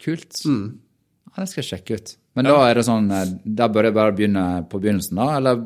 Kult. 0.03 0.33
Mm. 0.47 0.79
Ja, 1.37 1.43
det 1.45 1.49
skal 1.51 1.63
jeg 1.65 1.71
sjekke 1.85 1.95
ut. 2.01 2.17
Men 2.39 2.47
da 2.47 2.57
er 2.71 2.79
det 2.79 2.85
sånn, 2.87 3.09
Der 3.45 3.71
bør 3.75 3.89
jeg 3.89 3.95
bare 3.97 4.15
begynne 4.15 4.45
på 4.71 4.79
begynnelsen, 4.79 5.19
da? 5.19 5.37
Eller 5.41 5.59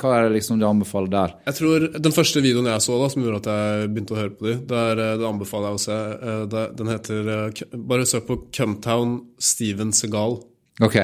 hva 0.00 0.12
er 0.16 0.22
det 0.28 0.38
liksom 0.38 0.58
du 0.60 0.64
anbefaler 0.64 1.10
der? 1.12 1.34
Jeg 1.50 1.58
tror 1.58 1.88
Den 2.00 2.14
første 2.16 2.40
videoen 2.44 2.70
jeg 2.70 2.84
så 2.84 2.96
da, 3.02 3.08
som 3.12 3.22
gjorde 3.26 3.42
at 3.42 3.50
jeg 3.52 3.90
begynte 3.92 4.16
å 4.16 4.20
høre 4.22 4.32
på 4.38 4.46
de, 4.48 4.54
der, 4.72 5.02
eh, 5.04 5.16
det 5.20 5.28
anbefaler 5.28 5.74
jeg 5.74 5.80
å 5.80 5.84
se. 5.84 5.98
Eh, 6.32 6.70
Den 6.80 6.92
heter 6.94 7.32
eh, 7.34 7.64
Bare 7.92 8.08
søk 8.08 8.26
på 8.30 8.38
Cumtown 8.56 9.18
Steven 9.38 9.92
Segal. 9.92 10.40
Ok. 10.80 10.94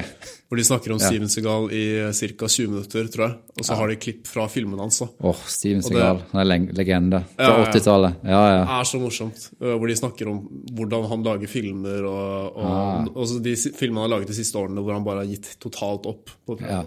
Hvor 0.47 0.55
de 0.59 0.63
snakker 0.63 0.91
om 0.93 0.99
Ja. 1.01 1.07
Steven 1.09 1.27
Segal 1.27 1.65
i 1.75 1.81
ca. 2.15 2.47
20 2.47 2.67
minutter, 2.71 3.07
tror 3.11 3.23
jeg. 3.27 3.35
Og 3.59 3.65
så 3.67 3.75
har 3.75 3.87
de 3.91 3.95
klipp 3.99 4.27
fra 4.27 4.45
filmene 4.47 4.79
hans. 4.85 5.01
Åh, 5.01 5.09
Åh, 5.31 5.41
Steven 5.51 5.81
Og 5.83 5.89
Segal. 5.89 6.21
Han 6.31 6.41
er 6.41 6.73
legende. 6.73 7.23
Fra 7.35 7.43
Ja, 7.49 7.57
ja. 7.59 7.71
80-tallet. 7.73 8.15
Ja, 8.23 8.43
ja. 8.53 8.61
Det 8.65 8.77
er 8.79 8.89
så 8.91 8.99
morsomt. 9.01 9.49
eh, 9.59 9.73
Hvor 9.75 9.87
de 9.87 9.95
snakker 9.99 10.29
om 10.31 10.37
hvordan 10.71 11.09
han 11.09 11.23
lager 11.23 11.47
filmer, 11.51 12.05
og, 12.07 12.55
og 12.55 12.65
Ah. 12.65 13.05
også 13.15 13.41
de 13.43 13.55
filmene 13.55 14.01
han 14.01 14.09
har 14.11 14.17
laget 14.19 14.27
de 14.31 14.37
siste 14.39 14.55
årene 14.55 14.79
hvor 14.81 14.93
han 14.93 15.03
bare 15.03 15.25
har 15.25 15.31
gitt 15.33 15.57
totalt 15.59 16.05
opp. 16.05 16.29
på 16.47 16.59
Ja. 16.61 16.83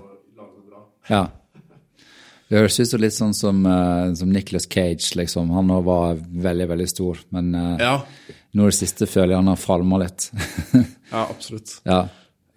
ja. 1.11 1.27
Det 2.49 2.57
høres 2.57 2.81
ut 2.81 2.89
som 2.89 3.01
litt 3.03 3.13
sånn 3.13 3.35
som, 3.37 3.67
uh, 3.67 4.15
som 4.17 4.31
Nicholas 4.33 4.65
Cage, 4.67 5.11
liksom. 5.21 5.51
Han 5.53 5.69
òg 5.69 5.85
var 5.85 6.15
veldig, 6.17 6.67
veldig 6.71 6.89
stor. 6.89 7.19
Men 7.31 7.55
uh, 7.55 7.77
Ja, 7.79 8.03
nå 8.57 8.63
i 8.63 8.71
det 8.73 8.79
siste 8.79 9.05
føler 9.07 9.35
jeg 9.35 9.43
han 9.43 9.51
har 9.53 9.57
falma 9.61 9.99
litt. 10.01 10.31
ja 11.13 11.27
absolutt. 11.29 11.81
ja. 11.85 12.01
Eh, 12.09 12.09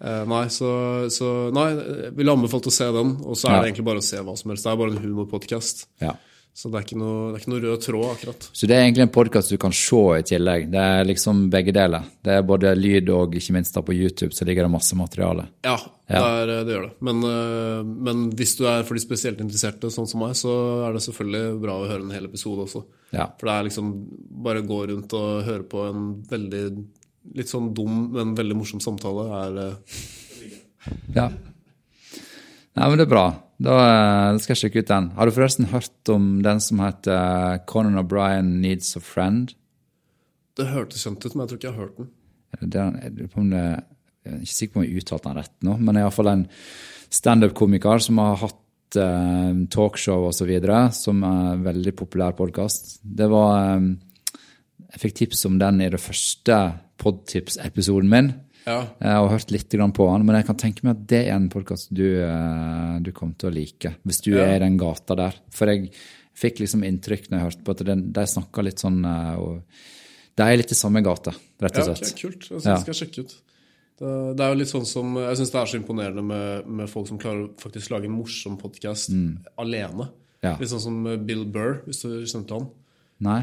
nei, 0.02 0.44
så, 0.50 0.72
så 1.14 1.28
Nei, 1.54 1.68
jeg 1.78 2.12
ville 2.18 2.34
anbefalt 2.34 2.66
å 2.66 2.74
se 2.74 2.88
den. 2.94 3.16
Og 3.22 3.36
så 3.38 3.48
er 3.48 3.54
Ja. 3.56 3.62
det 3.62 3.70
egentlig 3.72 3.86
bare 3.86 4.02
å 4.02 4.06
se 4.10 4.18
hva 4.18 4.36
som 4.38 4.50
helst. 4.50 4.64
Det 4.66 4.72
er 4.72 4.76
bare 4.82 4.96
en 4.96 5.02
humorpodkast. 5.06 5.86
ja. 6.02 6.16
Så 6.54 6.68
det 6.68 6.76
er, 6.76 6.84
ikke 6.84 6.98
noe, 7.00 7.30
det 7.32 7.38
er 7.38 7.40
ikke 7.40 7.48
noe 7.54 7.60
rød 7.64 7.80
tråd, 7.80 8.08
akkurat. 8.12 8.46
Så 8.52 8.66
det 8.68 8.74
er 8.76 8.82
egentlig 8.84 9.06
en 9.06 9.12
podkast 9.14 9.48
du 9.48 9.56
kan 9.56 9.72
se 9.72 10.00
i 10.18 10.24
tillegg. 10.28 10.66
Det 10.74 10.82
er 10.84 11.06
liksom 11.08 11.46
begge 11.48 11.72
deler. 11.72 12.02
Det 12.20 12.34
er 12.34 12.42
både 12.44 12.74
lyd 12.76 13.08
og 13.08 13.32
ikke 13.40 13.54
minst 13.56 13.72
da 13.72 13.80
på 13.80 13.94
YouTube 13.96 14.36
så 14.36 14.44
ligger 14.44 14.66
det 14.68 14.74
masse 14.74 14.92
materiale. 14.94 15.46
Ja, 15.64 15.78
Ja. 16.12 16.20
Det, 16.20 16.50
er, 16.52 16.64
det 16.68 16.74
gjør 16.74 16.84
det. 16.90 16.92
Men, 17.08 17.22
eh, 17.24 17.82
men 18.04 18.30
hvis 18.36 18.52
du 18.58 18.66
er 18.68 18.84
for 18.84 18.92
de 18.92 19.00
spesielt 19.00 19.40
interesserte, 19.40 19.88
sånn 19.88 20.06
som 20.06 20.20
meg, 20.20 20.34
så 20.36 20.52
er 20.84 20.92
det 20.92 21.00
selvfølgelig 21.06 21.60
bra 21.62 21.78
å 21.80 21.88
høre 21.88 22.04
en 22.04 22.12
hel 22.12 22.28
episode 22.28 22.66
også. 22.68 22.84
Ja. 23.16 23.30
For 23.40 23.48
det 23.48 23.54
er 23.56 23.68
liksom 23.70 23.88
bare 24.44 24.60
å 24.60 24.68
gå 24.68 24.82
rundt 24.92 25.16
og 25.16 25.44
høre 25.48 25.64
på 25.72 25.86
en 25.88 26.04
veldig 26.28 26.66
litt 27.36 27.50
sånn 27.50 27.70
dum, 27.76 28.10
men 28.14 28.34
veldig 28.38 28.58
morsom 28.58 28.82
samtale 28.82 29.28
er 29.38 29.62
eh, 29.66 30.02
Ja. 31.16 31.30
Nei, 32.72 32.86
men 32.88 32.96
det 32.96 33.04
er 33.04 33.12
bra. 33.12 33.26
Da 33.62 33.74
eh, 33.84 34.38
skal 34.42 34.54
jeg 34.54 34.62
sjekke 34.64 34.82
ut 34.82 34.90
den. 34.90 35.10
Har 35.18 35.28
du 35.28 35.34
forresten 35.36 35.70
hørt 35.70 36.12
om 36.12 36.30
den 36.44 36.62
som 36.64 36.80
heter 36.82 37.14
eh, 37.14 37.58
Conan 37.68 38.00
O'Brien 38.00 38.56
Needs 38.62 38.96
a 38.98 39.02
Friend? 39.04 39.52
Det 40.58 40.68
hørtes 40.72 41.04
kjent 41.04 41.24
ut, 41.24 41.34
men 41.34 41.44
jeg 41.44 41.52
tror 41.52 41.60
ikke 41.60 41.68
jeg 41.68 41.76
har 41.76 41.84
hørt 41.86 42.00
den. 42.00 42.10
Det 42.62 42.80
er, 42.80 42.96
jeg 43.02 44.32
er 44.32 44.40
ikke 44.42 44.56
sikker 44.56 44.74
på 44.74 44.80
om 44.82 44.84
jeg 44.86 45.02
uttalte 45.02 45.30
den 45.30 45.38
rett 45.40 45.54
nå, 45.64 45.76
men 45.80 45.98
iallfall 45.98 46.28
en 46.32 46.42
standup-komiker 47.12 48.02
som 48.04 48.20
har 48.20 48.36
hatt 48.42 48.98
uh, 49.00 49.52
talkshow 49.72 50.28
osv., 50.28 50.52
som 50.96 51.24
er 51.24 51.48
en 51.54 51.64
veldig 51.64 51.94
populær 51.96 52.36
podkast. 52.36 52.98
Det 53.02 53.28
var 53.32 53.56
eh, 53.62 53.88
Jeg 54.92 55.00
fikk 55.06 55.14
tips 55.22 55.44
om 55.48 55.58
den 55.60 55.80
i 55.80 55.88
det 55.92 56.00
første 56.02 56.56
podtips-episoden 57.02 58.08
min. 58.12 58.32
Ja. 58.66 58.84
Jeg 59.02 59.16
har 59.18 59.28
hørt 59.32 59.50
litt 59.50 59.68
på 59.72 60.06
den, 60.12 60.26
men 60.26 60.36
jeg 60.38 60.46
kan 60.46 60.58
tenke 60.60 60.84
meg 60.86 60.96
at 60.98 61.06
det 61.10 61.22
er 61.26 61.34
en 61.34 61.48
podkast 61.50 61.88
du, 61.96 62.04
eh, 62.22 62.98
du 63.02 63.10
kommer 63.12 63.34
til 63.40 63.50
å 63.50 63.54
like. 63.54 63.96
Hvis 64.06 64.20
du 64.22 64.32
Ja. 64.36 64.44
er 64.44 64.56
i 64.56 64.58
den 64.60 64.76
gata 64.78 65.16
der. 65.16 65.34
For 65.50 65.66
jeg 65.66 65.90
fikk 66.34 66.60
liksom 66.60 66.84
inntrykk 66.84 67.28
når 67.30 67.38
jeg 67.38 67.46
hørte 67.48 67.64
på 67.64 67.70
at 67.72 67.84
den, 67.86 68.12
de 68.12 68.20
snakka 68.20 68.62
litt 68.62 68.78
sånn 68.78 69.04
eh, 69.04 69.36
og 69.38 69.62
De 70.34 70.42
er 70.44 70.56
litt 70.56 70.70
i 70.72 70.74
samme 70.74 71.02
gate, 71.04 71.28
rett 71.60 71.76
og 71.76 71.82
og 71.82 71.88
Ja, 71.88 71.94
slett. 71.94 72.16
kult. 72.16 72.48
Jeg 72.48 72.60
synes 72.60 72.64
Ja. 72.64 72.76
skal 72.80 72.94
sjekke 72.94 73.18
ut. 73.20 73.34
Det, 73.98 74.36
det 74.36 74.40
er 74.40 74.48
jo 74.54 74.58
litt 74.58 74.68
sånn 74.68 74.86
som, 74.86 75.14
Jeg 75.16 75.36
syns 75.36 75.50
det 75.52 75.60
er 75.60 75.66
så 75.66 75.76
imponerende 75.82 76.24
med, 76.24 76.66
med 76.66 76.88
folk 76.88 77.06
som 77.08 77.18
klarer 77.18 77.48
å 77.48 77.54
faktisk 77.60 77.90
lage 77.90 78.04
en 78.06 78.16
morsom 78.16 78.56
podkast 78.58 79.10
alene. 79.58 80.08
Mm. 80.08 80.12
Ja. 80.42 80.56
Litt 80.56 80.70
sånn 80.70 80.80
som 80.80 81.26
Bill 81.26 81.44
Burr, 81.44 81.82
hvis 81.86 82.00
du 82.02 82.24
kjente 82.24 82.50
han. 82.56 82.70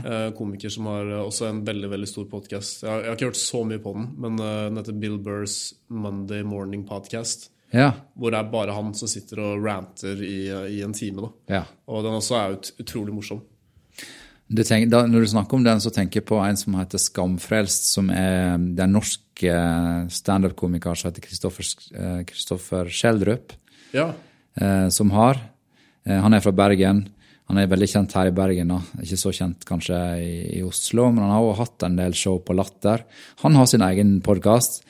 Eh, 0.05 0.31
komiker 0.37 0.69
som 0.73 0.85
har 0.91 1.05
eh, 1.09 1.21
også 1.23 1.47
en 1.49 1.61
veldig 1.65 1.89
veldig 1.91 2.07
stor 2.09 2.25
podkast. 2.31 2.83
Jeg, 2.83 2.89
har- 2.91 3.01
jeg 3.05 3.09
har 3.11 3.15
ikke 3.19 3.29
hørt 3.31 3.39
så 3.41 3.61
mye 3.65 3.79
på 3.83 3.93
den, 3.95 4.09
men 4.19 4.39
eh, 4.39 4.65
den 4.69 4.77
heter 4.81 4.99
Bill 4.99 5.17
Burrs 5.23 5.73
Monday 5.89 6.43
Morning 6.43 6.83
Podcast. 6.87 7.49
Ja. 7.71 7.91
Hvor 8.17 8.31
det 8.33 8.39
er 8.39 8.49
bare 8.51 8.73
han 8.73 8.93
som 8.97 9.07
sitter 9.07 9.39
og 9.45 9.63
ranter 9.63 10.17
i, 10.25 10.47
i 10.77 10.81
en 10.81 10.93
time. 10.93 11.29
ja. 11.49 11.63
Og 11.87 12.03
den 12.03 12.13
også 12.17 12.35
er 12.39 12.57
ut, 12.57 12.71
utrolig 12.81 13.13
morsom. 13.13 13.41
Du 14.49 14.63
tenker, 14.65 14.89
da, 14.89 15.03
når 15.05 15.21
du 15.21 15.27
snakker 15.29 15.53
om 15.59 15.63
den, 15.63 15.77
så 15.79 15.91
tenker 15.93 16.19
jeg 16.23 16.25
på 16.25 16.39
en 16.41 16.57
som 16.57 16.73
heter 16.79 16.97
Skamfrelst, 16.97 17.91
som 17.93 18.09
er 18.09 18.57
den 18.57 18.73
norske 18.75 18.81
en 18.81 18.95
norsk 18.97 19.43
eh, 19.45 20.07
standup-komiker 20.11 20.97
som 20.97 21.11
heter 21.11 21.21
Kristoffer 22.27 22.89
Schjelderup, 22.89 23.53
Ja, 23.93 24.09
eh, 24.59 24.89
som 24.89 25.11
har. 25.11 25.37
Eh, 26.05 26.17
han 26.19 26.33
er 26.33 26.41
fra 26.43 26.51
Bergen. 26.51 27.05
Han 27.49 27.57
er 27.57 27.69
veldig 27.71 27.89
kjent 27.89 28.13
her 28.13 28.29
i 28.29 28.35
Bergen. 28.35 28.69
da. 28.75 28.79
Ikke 29.01 29.17
så 29.17 29.33
kjent 29.33 29.65
kanskje 29.65 29.97
i, 30.21 30.33
i 30.59 30.63
Oslo, 30.65 31.09
men 31.09 31.23
han 31.25 31.33
har 31.33 31.45
også 31.47 31.63
hatt 31.63 31.85
en 31.87 31.99
del 31.99 32.13
show 32.17 32.37
på 32.45 32.53
Latter. 32.57 33.05
Han 33.41 33.57
har 33.57 33.69
sin 33.69 33.81
egen 33.85 34.19
podkast 34.25 34.83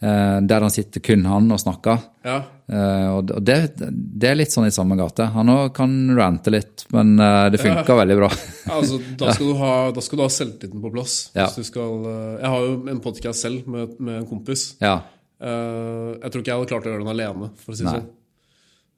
eh, 0.00 0.38
der 0.40 0.64
han 0.64 0.72
sitter 0.72 1.04
kun 1.04 1.26
han 1.28 1.50
og 1.52 1.60
snakker. 1.62 2.04
ja. 2.26 2.42
Eh, 2.66 3.08
og 3.14 3.28
det, 3.46 3.56
det 3.78 4.26
er 4.26 4.34
litt 4.40 4.50
sånn 4.50 4.66
i 4.66 4.72
samme 4.74 4.96
gate. 4.98 5.28
Han 5.36 5.52
òg 5.52 5.68
kan 5.76 5.92
rante 6.18 6.50
litt, 6.50 6.82
men 6.90 7.12
eh, 7.22 7.44
det 7.54 7.60
funker 7.62 8.00
veldig 8.00 8.16
bra. 8.18 8.30
Ja, 8.64 8.72
altså, 8.80 8.98
da, 9.20 9.28
skal 9.36 9.52
du 9.52 9.60
ha, 9.60 9.74
da 9.94 10.02
skal 10.02 10.18
du 10.18 10.24
ha 10.24 10.30
selvtilliten 10.34 10.82
på 10.82 10.90
plass. 10.96 11.14
Ja. 11.36 11.46
Skal, 11.52 12.00
eh, 12.10 12.32
jeg 12.40 12.50
har 12.56 12.64
jo 12.66 12.72
en 12.90 13.02
podkast 13.04 13.46
selv 13.46 13.68
med, 13.70 13.94
med 14.00 14.22
en 14.22 14.26
kompis. 14.32 14.72
ja. 14.82 14.96
Eh, 15.36 16.16
jeg 16.16 16.32
tror 16.32 16.40
ikke 16.40 16.48
jeg 16.48 16.56
hadde 16.56 16.68
klart 16.70 16.86
å 16.86 16.90
gjøre 16.94 17.04
den 17.04 17.12
alene, 17.12 17.50
for 17.60 17.74
å 17.74 17.76
si 17.76 17.84
det 17.84 17.92
sånn. 17.92 18.06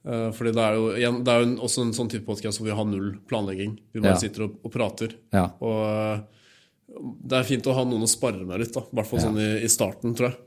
Eh, 0.09 0.31
fordi 0.33 0.53
det 0.57 0.65
er 0.65 0.75
jo, 0.79 0.89
igjen, 0.97 1.21
det 1.27 1.33
er 1.35 1.43
jo 1.45 1.55
også 1.67 1.83
en 1.85 1.93
sånn 1.97 2.09
type 2.09 2.25
podkast 2.25 2.61
hvor 2.61 2.71
vi 2.71 2.77
har 2.79 2.87
null 2.89 3.11
planlegging. 3.29 3.75
Vi 3.93 4.01
bare 4.01 4.15
Ja. 4.17 4.23
sitter 4.23 4.47
og, 4.47 4.59
og 4.65 4.73
prater. 4.73 5.15
Ja. 5.37 5.47
Og 5.61 5.81
eh, 5.85 6.21
det 7.29 7.37
er 7.43 7.49
fint 7.49 7.67
å 7.69 7.75
ha 7.77 7.85
noen 7.85 8.07
å 8.07 8.11
spare 8.11 8.41
med 8.49 8.63
litt, 8.63 8.73
da. 8.73 8.81
I 8.89 8.97
hvert 8.97 9.11
fall 9.11 9.21
sånn 9.27 9.37
i, 9.43 9.49
i 9.67 9.69
starten, 9.69 10.15
tror 10.17 10.31
jeg. 10.31 10.39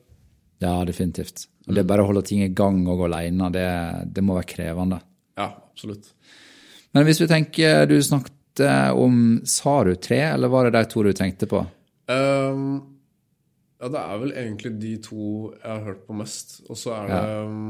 Ja, 0.65 0.73
definitivt. 0.85 1.45
Og 1.67 1.73
det 1.75 1.83
er 1.83 1.89
bare 1.89 2.03
å 2.03 2.09
holde 2.09 2.23
ting 2.25 2.41
i 2.45 2.49
gang 2.53 2.81
og 2.89 2.99
gå 3.03 3.05
alene, 3.07 3.47
det, 3.53 3.67
det 4.13 4.23
må 4.25 4.35
være 4.37 4.49
krevende. 4.49 4.99
Ja, 5.37 5.47
absolutt. 5.71 6.09
Men 6.93 7.05
hvis 7.07 7.21
vi 7.21 7.27
tenker, 7.29 7.85
du 7.89 7.95
snakket 8.03 8.61
eh, 8.65 8.89
om 8.97 9.39
Sa 9.47 9.77
du 9.87 9.93
tre, 9.95 10.19
eller 10.33 10.49
var 10.51 10.67
det 10.67 10.73
de 10.75 10.83
to 10.91 11.05
du 11.05 11.13
tenkte 11.17 11.47
på? 11.49 11.61
Um, 12.11 12.65
ja, 13.81 13.87
det 13.93 14.01
er 14.01 14.19
vel 14.25 14.33
egentlig 14.37 14.73
de 14.81 14.95
to 15.05 15.27
jeg 15.53 15.69
har 15.69 15.85
hørt 15.85 16.01
på 16.09 16.17
mest. 16.17 16.57
Og 16.69 16.77
så 16.77 16.93
er 16.97 17.07
det 17.13 17.21
Ja. 17.21 17.43
um, 17.45 17.69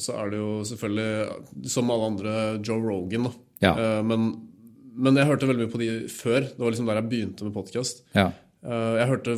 Og 0.00 0.04
så 0.06 0.16
er 0.16 0.30
det 0.32 0.38
jo 0.40 0.52
selvfølgelig, 0.64 1.70
som 1.76 1.90
alle 1.92 2.06
andre, 2.14 2.36
Joe 2.64 2.80
Rogan. 2.80 3.28
da. 3.28 3.32
Ja. 3.60 3.72
Eh, 3.76 4.02
men, 4.08 4.30
men 4.96 5.18
jeg 5.20 5.28
hørte 5.28 5.48
veldig 5.50 5.66
mye 5.66 5.72
på 5.74 5.80
de 5.82 5.90
før. 6.08 6.46
Det 6.48 6.58
var 6.64 6.72
liksom 6.72 6.88
der 6.88 7.02
jeg 7.02 7.10
begynte 7.12 7.44
med 7.44 7.52
podkast. 7.58 8.00
Ja. 8.16 8.30
Jeg 8.60 9.06
hørte 9.08 9.34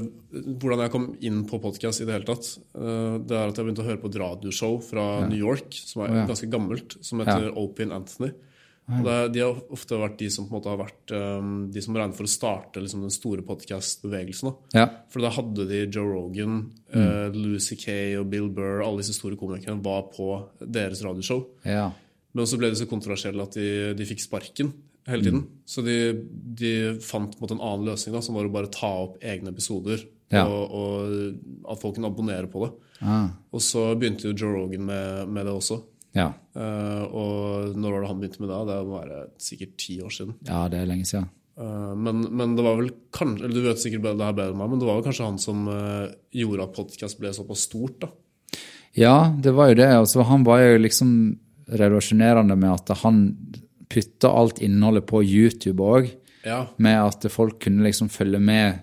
hvordan 0.59 0.81
jeg 0.83 0.91
kom 0.91 1.05
inn 1.23 1.45
på 1.47 1.61
podkast 1.63 2.03
i 2.03 2.07
det 2.09 2.15
hele 2.17 2.27
tatt. 2.27 2.49
Eh, 2.75 3.19
Det 3.23 3.37
er 3.39 3.51
at 3.53 3.59
jeg 3.59 3.67
begynte 3.69 3.85
å 3.85 3.87
høre 3.91 4.01
på 4.03 4.11
et 4.11 4.17
radioshow 4.19 4.81
fra 4.83 5.05
New 5.29 5.39
York, 5.39 5.69
som 5.79 6.03
er 6.03 6.27
ganske 6.31 6.49
gammelt, 6.51 6.97
som 7.07 7.21
heter 7.23 7.51
Ja. 7.51 7.53
Opie 7.63 7.87
Anthony. 7.87 8.33
Og 8.99 9.05
det, 9.07 9.17
de 9.35 9.41
har 9.45 9.61
ofte 9.73 9.99
vært 10.01 10.19
de 10.21 10.29
som 10.35 10.45
på 10.49 10.53
en 10.55 10.59
måte 10.61 10.71
har 10.73 10.81
vært 10.81 11.13
um, 11.17 11.53
de 11.73 11.81
som 11.85 11.97
regner 11.97 12.17
for 12.19 12.29
å 12.29 12.33
starte 12.33 12.83
liksom, 12.83 13.03
den 13.07 13.15
store 13.15 13.43
podkastbevegelsen. 13.47 14.53
Ja. 14.77 14.87
For 15.13 15.25
da 15.25 15.31
hadde 15.35 15.67
de 15.71 15.83
Joe 15.89 16.09
Rogan, 16.13 16.61
Mm. 16.93 17.01
uh, 17.01 17.33
Lucy 17.33 17.77
Kay 17.81 18.19
og 18.21 18.27
Bill 18.29 18.51
Burr, 18.53 18.83
alle 18.85 19.01
disse 19.01 19.15
store 19.17 19.37
komikerne, 19.41 19.81
var 19.83 20.11
på 20.13 20.27
deres 20.61 21.01
radioshow. 21.05 21.47
ja. 21.65 21.91
Men 22.35 22.47
så 22.49 22.57
ble 22.57 22.71
de 22.73 22.77
så 22.81 22.87
kontroversielle 22.89 23.43
at 23.45 23.53
de, 23.61 23.93
de 23.93 24.05
fikk 24.09 24.23
sparken 24.25 24.71
hele 25.07 25.21
tiden. 25.23 25.41
Mm. 25.43 25.57
Så 25.69 25.83
de, 25.85 25.97
de 26.57 26.71
fant 27.05 27.29
en 27.35 27.41
måte 27.43 27.53
en 27.53 27.61
annen 27.61 27.85
løsning, 27.91 28.15
da, 28.15 28.23
som 28.25 28.35
var 28.39 28.47
å 28.49 28.53
bare 28.55 28.71
ta 28.73 28.89
opp 29.03 29.19
egne 29.21 29.51
episoder. 29.53 30.01
Ja. 30.33 30.47
Og, 30.49 30.73
og 30.73 31.69
at 31.75 31.83
folk 31.83 31.99
kunne 31.99 32.09
abonnere 32.09 32.49
på 32.49 32.63
det. 32.65 32.71
Ah. 33.05 33.27
Og 33.53 33.61
så 33.61 33.83
begynte 34.01 34.31
jo 34.31 34.33
Joe 34.33 34.55
Rogan 34.63 34.87
med, 34.89 35.29
med 35.29 35.45
det 35.45 35.53
også. 35.59 35.77
Ja. 36.17 36.33
Uh, 36.57 37.05
og 37.09 37.77
når 37.79 37.95
var 37.95 38.03
det 38.03 38.11
han 38.11 38.19
begynte 38.21 38.43
med 38.43 38.51
det? 38.53 38.59
Det 38.69 38.81
må 38.89 38.99
være 38.99 39.21
sikkert 39.41 39.77
ti 39.81 39.97
år 40.05 40.13
siden. 40.13 40.35
Ja, 40.49 40.67
det 40.73 40.83
er 40.83 40.91
lenge 40.91 41.09
siden. 41.09 41.31
Uh, 41.59 41.93
men, 41.97 42.25
men 42.33 42.57
det 42.57 42.65
var 42.65 42.79
vel 42.81 42.91
kanskje 43.13 43.45
eller 43.45 43.57
Du 43.59 43.67
vet 43.67 43.81
sikkert 43.81 44.05
det 44.07 44.25
her 44.25 44.37
bedre 44.37 44.55
enn 44.55 44.61
meg, 44.61 44.73
men 44.73 44.81
det 44.81 44.89
var 44.89 44.99
vel 44.99 45.07
kanskje 45.07 45.29
han 45.29 45.41
som 45.41 45.65
uh, 45.69 46.11
gjorde 46.37 46.69
at 46.69 46.77
podkast 46.77 47.21
ble 47.21 47.33
såpass 47.37 47.67
stort? 47.69 48.05
da. 48.05 48.13
Ja, 48.99 49.17
det 49.41 49.55
var 49.57 49.73
jo 49.73 49.79
det. 49.81 49.89
Altså, 50.03 50.25
han 50.29 50.45
var 50.45 50.61
jo 50.61 50.81
liksom 50.83 51.13
revolusjonerende 51.73 52.57
med 52.61 52.75
at 52.75 52.93
han 53.01 53.23
putta 53.93 54.29
alt 54.29 54.61
innholdet 54.65 55.07
på 55.09 55.23
YouTube 55.25 55.85
òg. 55.85 56.11
Ja. 56.45 56.67
Med 56.83 56.99
at 57.01 57.25
folk 57.33 57.61
kunne 57.65 57.87
liksom 57.87 58.11
følge 58.13 58.41
med 58.43 58.83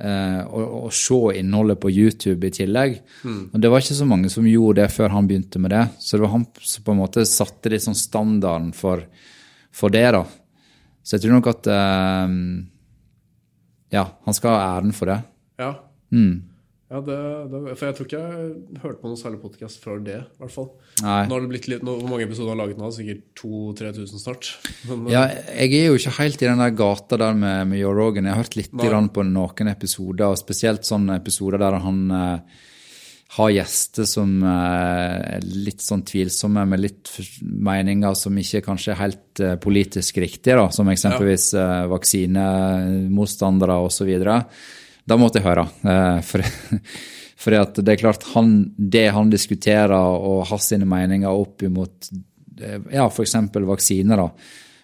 og, 0.00 0.62
og 0.84 0.92
se 0.96 1.18
innholdet 1.40 1.80
på 1.82 1.90
YouTube 1.92 2.46
i 2.48 2.52
tillegg. 2.54 2.94
Og 3.52 3.56
det 3.60 3.68
var 3.68 3.82
ikke 3.82 3.98
så 3.98 4.06
mange 4.08 4.30
som 4.32 4.46
gjorde 4.48 4.80
det 4.82 4.92
før 4.94 5.12
han 5.12 5.28
begynte 5.28 5.60
med 5.60 5.74
det. 5.74 5.82
Så 6.00 6.16
det 6.16 6.24
var 6.24 6.32
han 6.36 6.46
som 6.64 6.86
på 6.86 6.94
en 6.94 7.00
måte 7.02 7.24
satte 7.28 7.72
litt 7.72 7.84
sånn 7.84 7.98
standarden 7.98 8.70
for, 8.76 9.02
for 9.74 9.92
det, 9.92 10.06
da. 10.16 10.22
Så 11.04 11.16
jeg 11.16 11.26
tror 11.26 11.36
nok 11.38 11.50
at 11.52 11.68
eh, 11.72 12.36
Ja, 13.96 14.04
han 14.24 14.36
skal 14.36 14.54
ha 14.54 14.78
æren 14.78 14.94
for 14.96 15.10
det. 15.10 15.18
Ja. 15.60 15.74
Mm. 16.14 16.49
Ja, 16.90 16.98
det, 17.06 17.16
det, 17.52 17.58
for 17.78 17.86
jeg 17.86 17.94
tror 17.94 18.06
ikke 18.08 18.20
jeg 18.20 18.78
hørte 18.82 18.98
på 18.98 19.10
noe 19.12 19.18
særlig 19.18 19.38
podkast 19.44 19.78
før 19.78 20.00
det, 20.02 20.16
i 20.26 20.40
hvert 20.42 20.54
fall. 20.56 20.64
Nei. 21.04 21.20
Nå 21.30 21.36
har 21.36 21.44
det 21.44 21.50
blitt 21.52 21.68
litt, 21.70 21.84
nå, 21.86 21.92
Hvor 22.00 22.10
mange 22.10 22.26
episoder 22.26 22.50
har 22.50 22.58
du 22.58 22.62
laget 22.64 22.80
nå? 22.80 22.88
Sikkert 22.96 23.20
2000-3000 23.38 24.22
snart. 24.24 24.48
Men, 24.88 25.04
Ja, 25.12 25.20
jeg 25.54 25.76
er 25.78 25.86
jo 25.86 26.00
ikke 26.00 26.16
helt 26.16 26.42
i 26.42 26.48
den 26.48 26.64
der 26.64 26.74
gata 26.74 27.20
der 27.22 27.38
med, 27.38 27.70
med 27.70 27.78
Joe 27.78 27.94
Rogan. 27.94 28.26
Jeg 28.26 28.34
har 28.34 28.42
hørt 28.42 28.58
litt 28.58 28.74
grann 28.74 29.12
på 29.14 29.22
noen 29.28 29.70
episoder, 29.70 30.32
og 30.34 30.42
spesielt 30.42 30.88
sånne 30.88 31.20
episoder 31.22 31.62
der 31.62 31.78
han 31.84 32.02
eh, 32.10 32.58
har 33.36 33.50
gjester 33.54 34.08
som 34.10 34.42
eh, 34.42 35.36
er 35.36 35.44
litt 35.46 35.86
sånn 35.86 36.02
tvilsomme, 36.06 36.66
med 36.66 36.82
litt 36.82 37.12
meninger 37.46 38.18
som 38.18 38.34
ikke 38.42 38.64
kanskje 38.66 38.96
er 38.96 39.02
helt 39.04 39.42
eh, 39.46 39.54
politisk 39.62 40.18
riktige, 40.24 40.58
da, 40.58 40.66
som 40.74 40.90
eksempelvis 40.90 41.52
eh, 41.54 41.86
vaksinemotstandere 41.94 43.78
osv. 43.86 44.10
Da 45.10 45.16
måtte 45.18 45.40
jeg 45.40 45.48
høre. 45.48 45.66
Eh, 45.82 46.20
for 46.26 46.44
for 47.40 47.56
det 47.56 47.94
er 47.94 48.00
klart, 48.02 48.26
han, 48.34 48.50
det 48.76 49.06
han 49.16 49.30
diskuterer 49.32 49.94
og 49.96 50.42
har 50.50 50.60
sine 50.62 50.84
meninger 50.88 51.32
opp 51.32 51.64
imot 51.66 52.10
eh, 52.60 52.76
ja, 52.92 53.06
f.eks. 53.08 53.34
vaksiner, 53.54 54.20
da. 54.20 54.28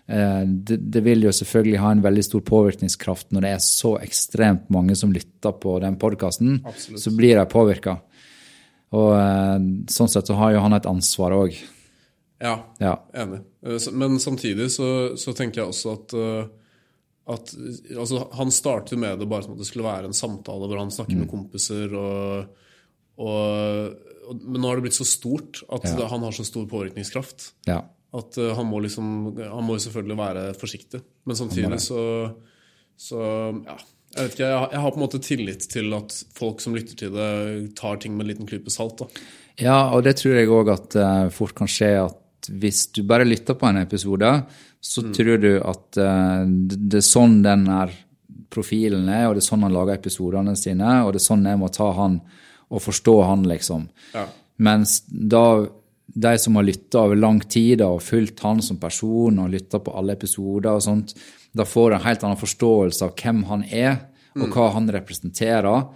Eh, 0.09 0.43
Det, 0.49 0.79
det 0.91 1.03
vil 1.05 1.27
jo 1.29 1.35
selvfølgelig 1.37 1.83
ha 1.83 1.93
en 1.93 2.03
veldig 2.05 2.25
stor 2.25 2.43
påvirkningskraft 2.49 3.31
når 3.37 3.45
det 3.45 3.53
er 3.55 3.63
så 3.65 3.95
ekstremt 4.01 4.71
mange 4.73 4.97
som 4.99 5.13
lytter 5.13 5.53
på 5.63 5.79
den 5.85 5.99
podkasten. 6.01 6.63
Så 6.75 7.13
blir 7.15 7.37
de 7.39 7.47
påvirka. 7.53 7.99
Og 8.97 9.11
sånn 9.91 10.09
sett 10.09 10.29
så 10.31 10.37
har 10.39 10.55
jo 10.55 10.61
han 10.63 10.77
et 10.79 10.87
ansvar 10.89 11.35
òg. 11.37 11.57
ja, 12.41 12.55
Ja. 12.81 12.95
enig. 13.13 13.43
Men 13.93 14.19
samtidig 14.23 14.71
så, 14.71 15.17
så 15.19 15.35
tenker 15.35 15.63
jeg 15.63 15.73
også 15.73 15.93
at, 15.97 16.15
at 17.29 17.51
altså, 17.97 18.29
Han 18.39 18.51
startet 18.55 18.93
jo 18.95 18.99
med 19.03 19.19
det 19.19 19.27
bare 19.29 19.43
som 19.43 19.53
at 19.57 19.59
det 19.59 19.67
skulle 19.67 19.87
være 19.87 20.07
en 20.07 20.15
samtale 20.15 20.69
hvor 20.71 20.79
han 20.79 20.93
snakker 20.95 21.17
Mm. 21.17 21.25
med 21.25 21.31
kompiser. 21.33 21.95
og, 21.95 22.47
og, 23.19 23.97
og 24.29 24.41
Men 24.45 24.61
nå 24.63 24.69
har 24.71 24.77
det 24.79 24.87
blitt 24.87 24.99
så 24.99 25.07
stort 25.09 25.63
at 25.73 25.85
Ja. 25.91 26.07
han 26.09 26.23
har 26.23 26.33
så 26.37 26.45
stor 26.47 26.67
påvirkningskraft. 26.71 27.53
Ja. 27.67 27.81
At 28.15 28.39
uh, 28.39 28.55
han 28.55 28.67
må 28.71 28.79
liksom 28.81 29.37
Han 29.43 29.65
må 29.67 29.79
selvfølgelig 29.83 30.17
være 30.19 30.55
forsiktig. 30.55 31.03
Men 31.27 31.37
samtidig 31.37 31.81
så, 31.81 32.33
så 32.97 33.21
Ja. 33.67 33.77
Jeg 34.17 34.31
ikke, 34.31 34.47
jeg 34.47 34.69
jeg 34.73 34.81
har 34.81 34.91
på 34.95 34.97
en 34.97 35.03
måte 35.03 35.19
tillit 35.21 35.67
til 35.69 35.93
at 35.93 36.15
folk 36.33 36.61
som 36.63 36.75
lytter 36.75 36.97
til 36.97 37.11
det, 37.13 37.75
tar 37.77 37.97
ting 38.01 38.15
med 38.17 38.25
en 38.25 38.31
liten 38.31 38.47
klype 38.49 38.71
salt. 38.71 38.97
da. 39.03 39.05
Ja, 39.59 39.91
og 39.93 40.05
det 40.05 40.17
tror 40.17 40.33
jeg 40.39 40.49
òg 40.49 40.71
at 40.73 40.97
uh, 40.97 41.29
fort 41.29 41.55
kan 41.55 41.67
skje 41.69 41.91
at 42.07 42.49
hvis 42.49 42.87
du 42.95 43.03
bare 43.03 43.27
lytter 43.27 43.55
på 43.59 43.67
en 43.69 43.77
episode, 43.83 44.31
så 44.87 45.03
tror 45.15 45.39
du 45.43 45.53
at 45.59 45.99
eh, 46.01 46.43
det, 46.47 47.01
er 47.01 47.07
sånn 47.07 47.41
den 47.45 47.67
er 47.73 47.95
profilen 48.53 49.09
er, 49.11 49.27
og 49.29 49.37
det 49.37 49.43
er 49.43 49.49
sånn 49.49 49.67
han 49.67 49.75
lager 49.75 49.99
episodene 49.99 50.55
sine, 50.59 51.01
og 51.05 51.15
det 51.15 51.21
er 51.21 51.27
sånn 51.27 51.49
jeg 51.49 51.61
må 51.61 51.71
ta 51.75 51.91
han 51.97 52.21
og 52.67 52.83
forstå 52.83 53.17
han, 53.29 53.45
liksom. 53.47 53.89
Ja. 54.15 54.27
Mens 54.63 55.01
da 55.07 55.67
de 56.07 56.33
som 56.39 56.57
har 56.57 56.65
lytta 56.65 57.03
over 57.05 57.19
lang 57.19 57.41
tid 57.41 57.83
og 57.85 58.01
fulgt 58.03 58.41
han 58.47 58.63
som 58.65 58.79
person 58.81 59.41
og 59.43 59.51
lytta 59.53 59.83
på 59.83 59.93
alle 59.99 60.15
episoder 60.17 60.79
og 60.79 60.85
sånt, 60.85 61.13
da 61.57 61.67
får 61.67 61.97
en 61.97 62.05
helt 62.07 62.25
annen 62.25 62.41
forståelse 62.41 63.05
av 63.05 63.15
hvem 63.19 63.43
han 63.51 63.65
er, 63.69 63.99
og 64.37 64.53
hva 64.53 64.69
han 64.75 64.89
representerer. 64.93 65.87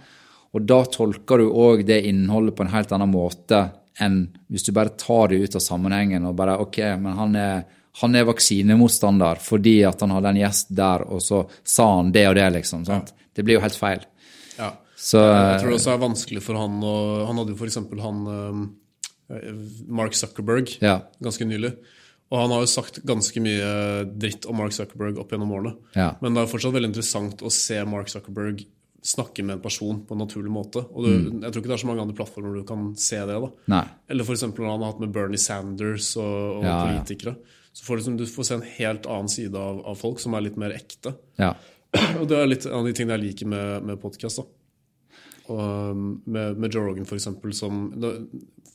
Og 0.51 0.65
da 0.67 0.81
tolker 0.89 1.41
du 1.41 1.51
òg 1.53 1.85
det 1.87 2.01
innholdet 2.09 2.57
på 2.57 2.65
en 2.65 2.73
helt 2.73 2.91
annen 2.95 3.11
måte 3.13 3.67
enn 4.01 4.23
hvis 4.49 4.65
du 4.65 4.71
bare 4.75 4.95
tar 4.99 5.29
det 5.31 5.41
ut 5.43 5.57
av 5.57 5.63
sammenhengen 5.63 6.25
og 6.27 6.35
bare 6.39 6.57
OK, 6.63 6.79
men 7.01 7.17
han 7.17 7.37
er, 7.37 7.63
han 7.99 8.15
er 8.15 8.23
vaksinemotstander 8.25 9.35
fordi 9.43 9.81
at 9.87 9.99
han 10.01 10.11
hadde 10.15 10.29
en 10.29 10.39
gjest 10.39 10.69
der, 10.75 11.03
og 11.11 11.19
så 11.21 11.43
sa 11.63 11.89
han 11.97 12.11
det 12.11 12.27
og 12.29 12.35
det, 12.35 12.49
liksom. 12.53 12.85
Sant? 12.87 13.11
Det 13.35 13.43
blir 13.43 13.55
jo 13.59 13.61
helt 13.65 13.75
feil. 13.75 14.05
Ja. 14.57 14.71
Så 14.95 15.17
Jeg 15.19 15.61
tror 15.61 15.69
det 15.73 15.79
også 15.79 15.93
er 15.95 15.97
vanskelig 15.97 16.41
for 16.45 16.53
han 16.55 16.79
å 16.85 17.25
Han 17.25 17.37
hadde 17.41 17.55
jo 17.55 17.57
f.eks. 17.57 17.77
han 18.03 18.19
eh, 19.31 19.53
Mark 19.87 20.13
Zuckerberg 20.13 20.77
Ja. 20.81 20.99
ganske 21.21 21.45
nylig. 21.47 21.73
Og 22.31 22.39
han 22.39 22.51
har 22.53 22.61
jo 22.63 22.67
sagt 22.71 23.01
ganske 23.03 23.41
mye 23.43 24.05
dritt 24.17 24.45
om 24.47 24.55
Mark 24.55 24.71
Zuckerberg 24.71 25.17
opp 25.19 25.31
gjennom 25.33 25.51
årene. 25.51 25.73
Ja. 25.97 26.13
Men 26.21 26.33
det 26.33 26.43
er 26.45 26.51
fortsatt 26.51 26.71
veldig 26.77 26.91
interessant 26.93 27.41
å 27.43 27.51
se 27.51 27.81
Mark 27.85 28.07
Zuckerberg 28.07 28.63
snakke 29.03 29.43
med 29.43 29.57
en 29.57 29.63
person 29.63 30.03
på 30.05 30.13
en 30.15 30.21
naturlig 30.21 30.51
måte. 30.53 30.85
Og 30.93 31.03
du, 31.03 31.09
Mm. 31.11 31.41
jeg 31.41 31.51
tror 31.51 31.61
ikke 31.61 31.67
det 31.71 31.73
er 31.79 31.83
så 31.83 31.87
mange 31.89 32.01
andre 32.05 32.15
plattformer 32.15 32.55
du 32.55 32.63
kan 32.63 32.95
se 32.95 33.17
det. 33.17 33.27
da. 33.41 33.49
Nei. 33.67 33.85
Eller 34.09 34.23
f.eks. 34.23 34.43
når 34.43 34.69
han 34.69 34.79
har 34.83 34.91
hatt 34.93 34.99
med 35.01 35.11
Bernie 35.11 35.37
Sanders 35.41 36.15
og, 36.17 36.57
og 36.59 36.63
Ja, 36.63 36.85
ja. 36.93 37.33
Så 37.73 37.85
får 37.87 37.95
du, 37.95 37.99
liksom, 38.01 38.17
du 38.19 38.25
får 38.27 38.43
se 38.49 38.53
en 38.57 38.65
helt 38.77 39.05
annen 39.07 39.29
side 39.31 39.55
av, 39.55 39.79
av 39.87 39.95
folk 39.99 40.19
som 40.19 40.33
er 40.35 40.43
litt 40.47 40.57
mer 40.59 40.73
ekte. 40.75 41.13
Ja. 41.39 41.53
Og 42.19 42.25
det 42.27 42.37
er 42.39 42.49
litt 42.51 42.65
en 42.67 42.79
av 42.81 42.87
de 42.89 42.93
tingene 42.97 43.15
jeg 43.17 43.25
liker 43.29 43.47
med, 43.51 43.85
med 43.87 44.01
podkast. 44.01 44.43
Um, 45.47 46.21
med, 46.25 46.57
med 46.61 46.73
Joe 46.75 46.85
Rogan, 46.85 47.05
for 47.09 47.17
eksempel, 47.17 47.51
som 47.57 47.89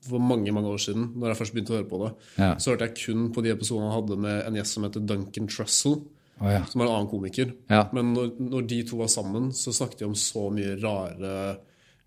For 0.06 0.20
mange 0.22 0.52
mange 0.52 0.68
år 0.68 0.80
siden, 0.82 1.06
når 1.16 1.30
jeg 1.32 1.38
først 1.40 1.54
begynte 1.54 1.72
å 1.72 1.78
høre 1.78 1.88
på 1.90 2.00
det, 2.02 2.10
Ja. 2.38 2.50
så 2.60 2.72
hørte 2.74 2.88
jeg 2.88 2.98
kun 3.00 3.30
på 3.34 3.42
de 3.42 3.50
episodene 3.54 3.88
han 3.90 3.96
hadde 4.02 4.18
med 4.22 4.42
en 4.46 4.58
gjest 4.60 4.76
som 4.76 4.84
heter 4.86 5.06
Duncan 5.06 5.48
Trussell, 5.50 5.96
Oh, 6.36 6.50
ja. 6.52 6.58
som 6.68 6.82
er 6.82 6.84
en 6.84 6.92
annen 6.92 7.08
komiker. 7.08 7.54
Men 7.96 8.10
når, 8.12 8.34
når 8.44 8.66
de 8.68 8.82
to 8.84 8.98
var 9.00 9.08
sammen, 9.08 9.46
så 9.56 9.72
snakket 9.72 10.02
de 10.02 10.04
om 10.10 10.14
så 10.20 10.42
mye 10.52 10.74
rare 10.82 11.30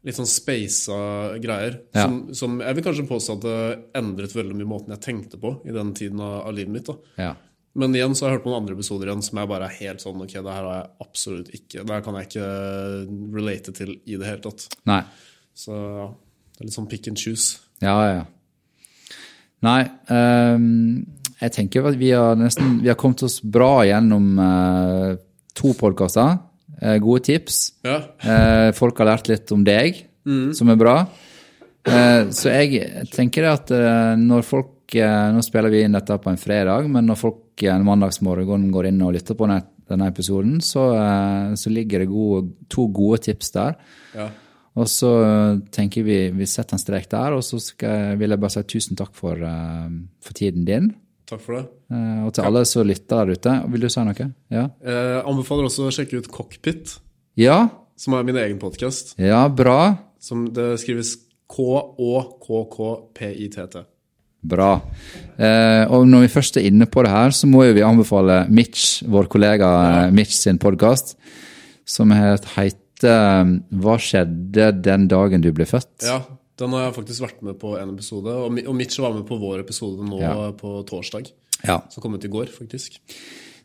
Litt 0.08 0.16
sånn 0.16 0.30
speisa 0.30 0.96
greier. 1.44 1.82
Ja. 1.92 2.06
Som, 2.06 2.20
som 2.36 2.60
jeg 2.64 2.78
vil 2.78 2.86
kanskje 2.86 3.08
påstå 3.10 3.36
at 3.36 3.46
det 3.46 3.60
endret 4.00 4.36
veldig 4.36 4.56
mye 4.56 4.70
måten 4.70 4.96
jeg 4.96 5.04
tenkte 5.04 5.40
på 5.42 5.58
i 5.68 5.76
den 5.76 5.92
tiden 5.98 6.22
av, 6.24 6.42
av 6.48 6.56
livet 6.56 6.76
mitt. 6.78 6.92
ja. 7.20 7.36
Men 7.78 7.94
igjen 7.96 8.16
så 8.18 8.26
har 8.26 8.32
jeg 8.32 8.40
hørt 8.40 8.46
på 8.48 8.52
noen 8.52 8.64
andre 8.64 8.76
episoder 8.76 9.10
igjen 9.10 9.22
som 9.24 9.40
jeg 9.40 9.50
bare 9.52 9.68
er 9.70 9.76
helt 9.78 10.02
sånn 10.02 10.24
Ok, 10.24 10.34
det 10.34 10.56
her 10.56 10.66
har 10.66 10.74
jeg 10.74 10.88
absolutt 11.06 11.52
ikke 11.54 11.84
Det 11.86 11.94
her 11.94 12.02
kan 12.04 12.18
jeg 12.18 12.28
ikke 12.28 12.48
relate 13.36 13.74
til 13.78 13.94
i 13.94 14.18
det 14.18 14.26
hele 14.26 14.42
tatt. 14.44 14.66
Nei. 14.90 15.04
Så 15.54 15.78
ja, 15.78 16.08
det 16.10 16.64
er 16.64 16.70
litt 16.70 16.76
sånn 16.76 16.90
pick 16.90 17.08
and 17.12 17.20
choose. 17.20 17.62
Ja, 17.84 17.96
ja. 18.10 18.26
Nei, 19.64 19.80
um, 20.10 21.06
jeg 21.40 21.54
tenker 21.56 21.88
at 21.90 21.98
vi 22.00 22.14
har 22.16 22.38
nesten 22.40 22.80
vi 22.84 22.92
har 22.92 22.98
kommet 23.00 23.24
oss 23.28 23.40
bra 23.44 23.84
gjennom 23.88 24.30
uh, 24.40 25.14
to 25.56 25.74
podkaster. 25.80 26.38
Eh, 26.82 26.98
gode 27.04 27.24
tips. 27.28 27.74
Ja, 27.84 28.00
Eh, 28.24 28.72
folk 28.72 28.98
har 28.98 29.06
lært 29.14 29.28
litt 29.28 29.52
om 29.52 29.64
deg, 29.64 30.06
som 30.54 30.70
er 30.70 30.76
bra. 30.76 31.08
Eh, 31.86 32.30
så 32.30 32.52
jeg 32.52 33.08
tenker 33.12 33.46
at 33.50 33.70
når 34.18 34.44
folk 34.44 34.76
Nå 34.90 35.44
spiller 35.46 35.70
vi 35.70 35.84
inn 35.86 35.94
dette 35.94 36.16
på 36.18 36.32
en 36.32 36.40
fredag, 36.42 36.88
men 36.90 37.06
når 37.06 37.16
folk 37.16 37.62
en 37.62 37.84
mandagsmorgen 37.86 38.72
går 38.74 38.88
inn 38.88 39.04
og 39.06 39.14
lytter 39.14 39.36
på 39.38 39.46
denne, 39.46 40.08
episoden, 40.08 40.56
så, 40.62 40.82
så 41.54 41.70
ligger 41.70 42.00
det 42.00 42.08
gode, 42.10 42.56
to 42.68 42.88
gode 42.88 43.20
tips 43.22 43.52
der. 43.52 43.76
ja. 44.16 44.30
Og 44.74 44.88
så 44.90 45.12
tenker 45.70 46.02
vi 46.02 46.18
vi 46.34 46.46
setter 46.50 46.74
en 46.74 46.82
strek 46.82 47.06
der, 47.08 47.34
og 47.38 47.44
så 47.44 47.60
skal, 47.62 48.18
vil 48.18 48.34
jeg 48.34 48.40
bare 48.40 48.50
si 48.50 48.64
tusen 48.64 48.98
takk 48.98 49.14
for, 49.14 49.38
for 49.38 50.34
tiden 50.34 50.66
din. 50.66 50.90
Takk 51.30 51.42
for 51.46 51.60
det. 51.60 51.66
Eh, 51.94 52.22
og 52.26 52.34
til 52.34 52.44
alle 52.48 52.64
som 52.66 52.88
lytter 52.90 53.26
der 53.30 53.38
ute. 53.38 53.52
Vil 53.70 53.82
du 53.86 53.90
si 53.94 54.02
noe? 54.08 54.30
Ja? 54.50 54.64
Jeg 54.82 55.24
anbefaler 55.30 55.64
også 55.70 55.86
å 55.88 55.94
sjekke 55.94 56.18
ut 56.24 56.30
Cockpit, 56.34 56.96
Ja, 57.40 57.60
som 58.00 58.14
er 58.18 58.24
min 58.26 58.38
egen 58.42 58.58
podkast. 58.62 59.14
ja 59.20 59.48
bra. 59.48 59.98
Som 60.20 60.48
det 60.56 60.80
skrives 60.82 61.16
K-Å-K-K-P-I-T-T. 62.50 63.84
Bra. 64.50 64.70
Eh, 65.38 65.84
og 65.92 66.06
når 66.08 66.22
vi 66.24 66.30
først 66.32 66.58
er 66.58 66.68
inne 66.70 66.86
på 66.88 67.04
det 67.04 67.12
her, 67.12 67.30
så 67.36 67.48
må 67.50 67.66
jo 67.68 67.74
vi 67.76 67.84
anbefale 67.84 68.46
Mitch, 68.50 69.04
vår 69.04 69.28
kollega 69.32 69.68
ja. 69.68 70.10
Mitch 70.16 70.36
sin 70.38 70.58
podkast, 70.62 71.18
som 71.86 72.12
heter 72.16 73.60
Hva 73.80 73.98
skjedde 74.00 74.72
den 74.86 75.08
dagen 75.12 75.42
du 75.44 75.52
ble 75.56 75.66
født? 75.68 76.06
Ja, 76.08 76.22
den 76.60 76.74
har 76.76 76.88
jeg 76.88 76.96
faktisk 77.00 77.24
vært 77.26 77.42
med 77.48 77.58
på 77.62 77.74
en 77.80 77.94
episode. 77.96 78.34
Og 78.46 78.76
Mitch 78.76 79.00
var 79.02 79.14
med 79.16 79.26
på 79.28 79.38
vår 79.40 79.62
episode 79.64 80.04
nå 80.06 80.20
Ja. 80.22 80.34
på 80.52 80.80
torsdag. 80.88 81.32
Ja. 81.66 81.82
Som 81.92 82.04
kom 82.04 82.14
ut 82.16 82.26
i 82.26 82.32
går, 82.32 82.48
faktisk. 82.52 83.00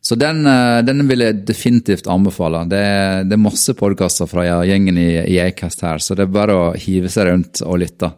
Så 0.04 0.18
den, 0.20 0.46
eh, 0.46 0.83
den 0.85 1.07
vil 1.09 1.18
jeg 1.24 1.44
definitivt 1.46 2.07
anbefale. 2.12 2.64
Det 2.68 3.28
det 3.28 3.33
er 3.33 3.40
masse 3.40 3.72
podkaster 3.74 4.26
fra 4.28 4.42
gjengen 4.66 4.98
i, 4.98 5.11
i 5.33 5.38
Acast 5.40 5.80
her, 5.80 5.98
så 5.98 6.14
det 6.14 6.26
er 6.26 6.33
bare 6.35 6.52
å 6.52 6.74
hive 6.76 7.09
seg 7.09 7.26
rundt 7.30 7.62
og 7.64 7.78
lytte. 7.80 8.12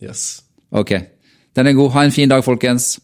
Yes. 0.00 0.42
Ok. 0.72 0.94
Den 1.54 1.66
er 1.66 1.72
god. 1.76 1.90
Ha 1.92 2.04
en 2.04 2.10
fin 2.14 2.28
dag, 2.28 2.42
folkens. 2.44 2.98